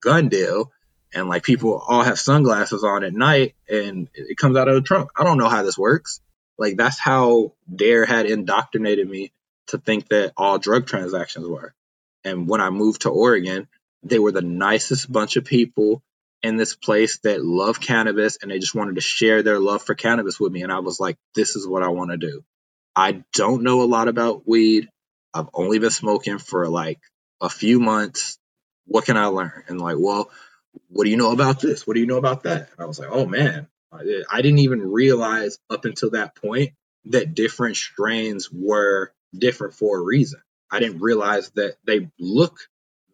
[0.00, 0.70] gun deal.
[1.12, 4.80] And like people all have sunglasses on at night and it comes out of the
[4.80, 5.10] trunk.
[5.16, 6.20] I don't know how this works.
[6.56, 9.32] Like that's how Dare had indoctrinated me
[9.66, 11.74] to think that all drug transactions were.
[12.24, 13.66] And when I moved to Oregon,
[14.04, 16.02] they were the nicest bunch of people
[16.42, 19.94] in this place that love cannabis and they just wanted to share their love for
[19.94, 20.62] cannabis with me.
[20.62, 22.44] And I was like, this is what I want to do.
[22.94, 24.88] I don't know a lot about weed.
[25.32, 27.00] I've only been smoking for like
[27.40, 28.38] a few months.
[28.86, 29.64] What can I learn?
[29.68, 30.30] And like, well,
[30.88, 31.86] what do you know about this?
[31.86, 32.70] What do you know about that?
[32.70, 36.72] And I was like, oh man, I didn't even realize up until that point
[37.06, 40.40] that different strains were different for a reason.
[40.70, 42.58] I didn't realize that they look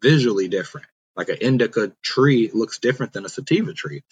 [0.02, 0.86] visually different.
[1.18, 4.04] Like an indica tree looks different than a sativa tree.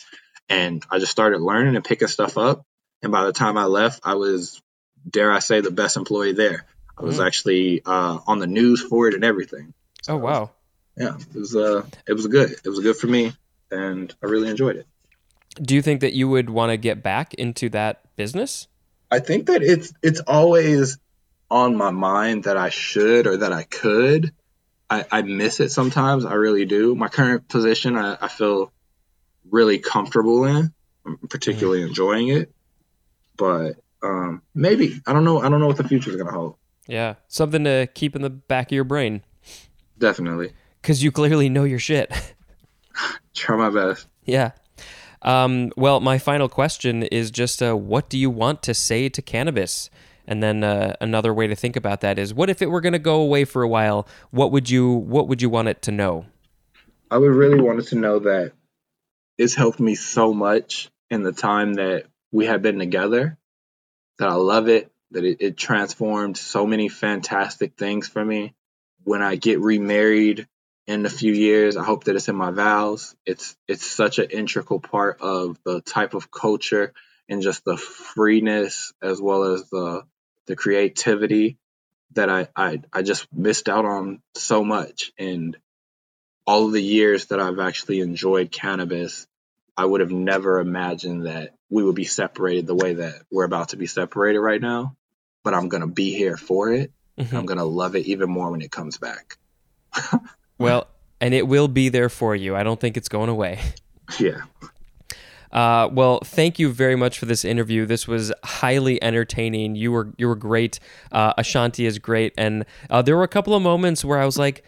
[0.48, 2.62] And I just started learning and picking stuff up.
[3.02, 4.60] And by the time I left, I was,
[5.08, 6.66] dare I say, the best employee there.
[6.98, 7.26] I was Mm.
[7.26, 9.72] actually uh, on the news for it and everything.
[10.08, 10.50] Oh wow.
[10.96, 12.52] Yeah, it was uh, it was good.
[12.64, 13.32] It was good for me,
[13.70, 14.86] and I really enjoyed it.
[15.60, 18.66] Do you think that you would want to get back into that business?
[19.10, 20.98] I think that it's it's always
[21.50, 24.32] on my mind that I should or that I could.
[24.88, 26.24] I, I miss it sometimes.
[26.24, 26.94] I really do.
[26.94, 28.72] My current position, I, I feel
[29.50, 30.72] really comfortable in.
[31.04, 32.52] I'm particularly enjoying it,
[33.36, 35.40] but um, maybe I don't know.
[35.40, 36.56] I don't know what the future is gonna hold.
[36.88, 39.22] Yeah, something to keep in the back of your brain
[39.98, 42.12] Definitely, because you clearly know your shit.
[43.34, 44.06] try my best.
[44.24, 44.52] yeah.
[45.22, 49.22] Um, well, my final question is just uh, what do you want to say to
[49.22, 49.90] cannabis?
[50.26, 52.92] And then uh, another way to think about that is what if it were going
[52.92, 54.08] to go away for a while?
[54.30, 56.26] What would you what would you want it to know?
[57.10, 58.52] I would really want it to know that
[59.38, 63.38] it's helped me so much in the time that we have been together.
[64.18, 64.90] That I love it.
[65.12, 68.54] That it, it transformed so many fantastic things for me.
[69.04, 70.48] When I get remarried
[70.88, 73.14] in a few years, I hope that it's in my vows.
[73.24, 76.92] It's it's such an integral part of the type of culture
[77.28, 80.02] and just the freeness as well as the
[80.46, 81.58] the creativity
[82.12, 85.12] that I, I I just missed out on so much.
[85.18, 85.56] And
[86.46, 89.26] all of the years that I've actually enjoyed cannabis,
[89.76, 93.70] I would have never imagined that we would be separated the way that we're about
[93.70, 94.96] to be separated right now.
[95.44, 96.92] But I'm gonna be here for it.
[97.18, 97.32] Mhm.
[97.32, 99.38] I'm gonna love it even more when it comes back.
[100.58, 100.86] Well,
[101.20, 102.56] and it will be there for you.
[102.56, 103.60] I don't think it's going away.
[104.18, 104.42] Yeah.
[105.56, 107.86] Uh, well, thank you very much for this interview.
[107.86, 109.74] This was highly entertaining.
[109.74, 110.78] You were you were great.
[111.10, 114.38] Uh, Ashanti is great, and uh, there were a couple of moments where I was
[114.38, 114.64] like,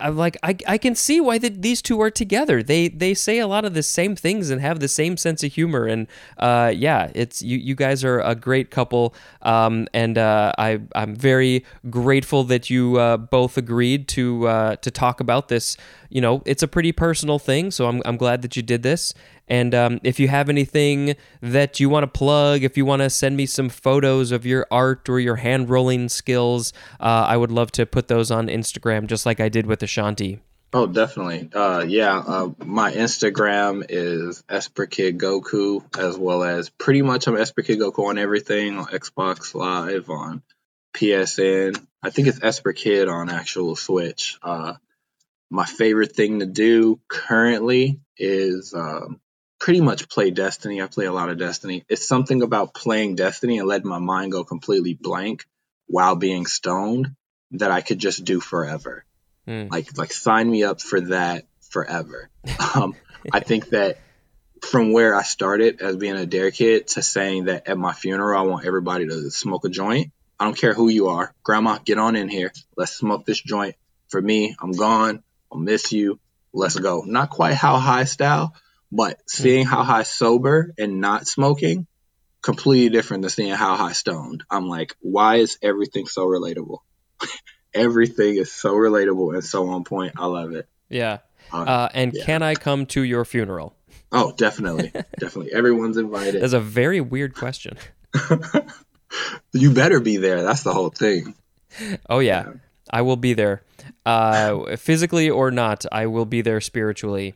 [0.00, 2.62] I'm like, I, I can see why the, these two are together.
[2.62, 5.52] They they say a lot of the same things and have the same sense of
[5.52, 5.86] humor.
[5.86, 6.06] And
[6.38, 9.14] uh, yeah, it's you you guys are a great couple.
[9.42, 14.90] Um, and uh, I I'm very grateful that you uh, both agreed to uh, to
[14.90, 15.76] talk about this.
[16.08, 19.12] You know, it's a pretty personal thing, so I'm I'm glad that you did this.
[19.48, 23.10] And um, if you have anything that you want to plug, if you want to
[23.10, 27.52] send me some photos of your art or your hand rolling skills, uh, I would
[27.52, 30.40] love to put those on Instagram, just like I did with Ashanti.
[30.72, 31.48] Oh, definitely.
[31.54, 32.18] Uh, yeah.
[32.18, 38.18] Uh, my Instagram is Esperkid Goku, as well as pretty much I'm Esperkid Goku on
[38.18, 40.42] everything on Xbox Live, on
[40.94, 41.80] PSN.
[42.02, 44.38] I think it's Esperkid on actual Switch.
[44.42, 44.74] Uh,
[45.50, 49.20] my favorite thing to do currently is um,
[49.58, 50.82] pretty much play Destiny.
[50.82, 51.84] I play a lot of Destiny.
[51.88, 55.44] It's something about playing Destiny and letting my mind go completely blank
[55.86, 57.14] while being stoned
[57.52, 59.04] that I could just do forever
[59.46, 59.68] Hmm.
[59.70, 62.28] like like sign me up for that forever.
[62.74, 62.94] Um,
[63.32, 63.98] I think that
[64.60, 68.38] from where I started as being a dare kid to saying that at my funeral
[68.38, 70.12] I want everybody to smoke a joint.
[70.38, 72.52] I don't care who you are, grandma, get on in here.
[72.76, 73.76] Let's smoke this joint.
[74.08, 75.22] For me, I'm gone.
[75.50, 76.18] I'll miss you.
[76.52, 77.02] Let's go.
[77.06, 78.54] Not quite how high style,
[78.92, 81.86] but seeing how high sober and not smoking,
[82.42, 84.44] completely different than seeing how high stoned.
[84.50, 86.78] I'm like, why is everything so relatable?
[87.74, 90.14] everything is so relatable and so on point.
[90.16, 90.68] I love it.
[90.88, 91.18] Yeah.
[91.52, 92.24] Uh, Uh, and yeah.
[92.24, 93.74] can I come to your funeral?
[94.12, 95.52] oh, definitely, definitely.
[95.52, 96.40] Everyone's invited.
[96.42, 97.76] That's a very weird question.
[99.52, 100.42] you better be there.
[100.42, 101.34] That's the whole thing.
[102.08, 102.52] Oh yeah,
[102.90, 103.62] I will be there,
[104.06, 105.84] uh, physically or not.
[105.92, 107.34] I will be there spiritually.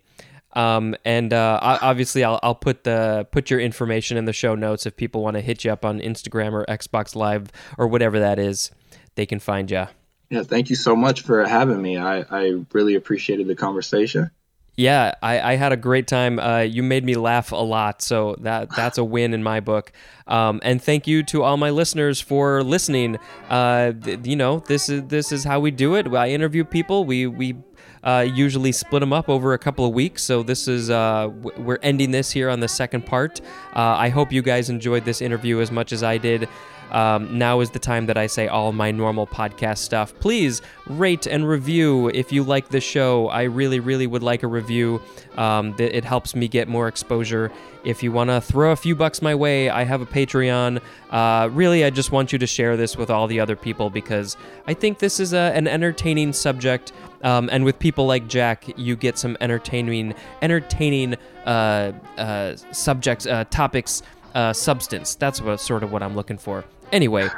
[0.53, 4.87] Um, and uh, obviously, I'll, I'll put the put your information in the show notes
[4.87, 8.39] if people want to hit you up on Instagram or Xbox Live or whatever that
[8.39, 8.71] is.
[9.15, 9.87] They can find you.
[10.31, 11.99] Yeah, thank you so much for having me.
[11.99, 14.31] I, I really appreciated the conversation.
[14.77, 16.39] Yeah, I, I had a great time.
[16.39, 19.93] Uh, you made me laugh a lot, so that that's a win in my book.
[20.27, 23.19] Um, and thank you to all my listeners for listening.
[23.51, 26.07] Uh, th- you know, this is this is how we do it.
[26.15, 27.05] I interview people.
[27.05, 27.57] We we
[28.03, 30.23] uh, usually split them up over a couple of weeks.
[30.23, 33.41] So this is uh, w- we're ending this here on the second part.
[33.75, 36.49] Uh, I hope you guys enjoyed this interview as much as I did.
[36.91, 40.15] Um, now is the time that I say all my normal podcast stuff.
[40.19, 43.29] Please rate and review if you like the show.
[43.29, 45.01] I really, really would like a review.
[45.37, 47.53] Um, it helps me get more exposure.
[47.85, 50.83] If you want to throw a few bucks my way, I have a Patreon.
[51.11, 54.37] Uh, really, I just want you to share this with all the other people because
[54.67, 56.93] I think this is a, an entertaining subject.
[57.23, 61.17] Um, and with people like Jack, you get some entertaining, entertaining
[61.47, 64.03] uh, uh, subjects, uh, topics,
[64.35, 65.15] uh, substance.
[65.15, 66.65] That's what sort of what I'm looking for.
[66.93, 67.29] Anyway,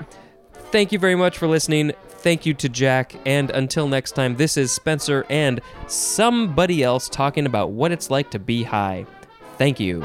[0.70, 1.92] thank you very much for listening.
[2.08, 3.14] Thank you to Jack.
[3.26, 8.30] And until next time, this is Spencer and somebody else talking about what it's like
[8.30, 9.06] to be high.
[9.58, 10.02] Thank you.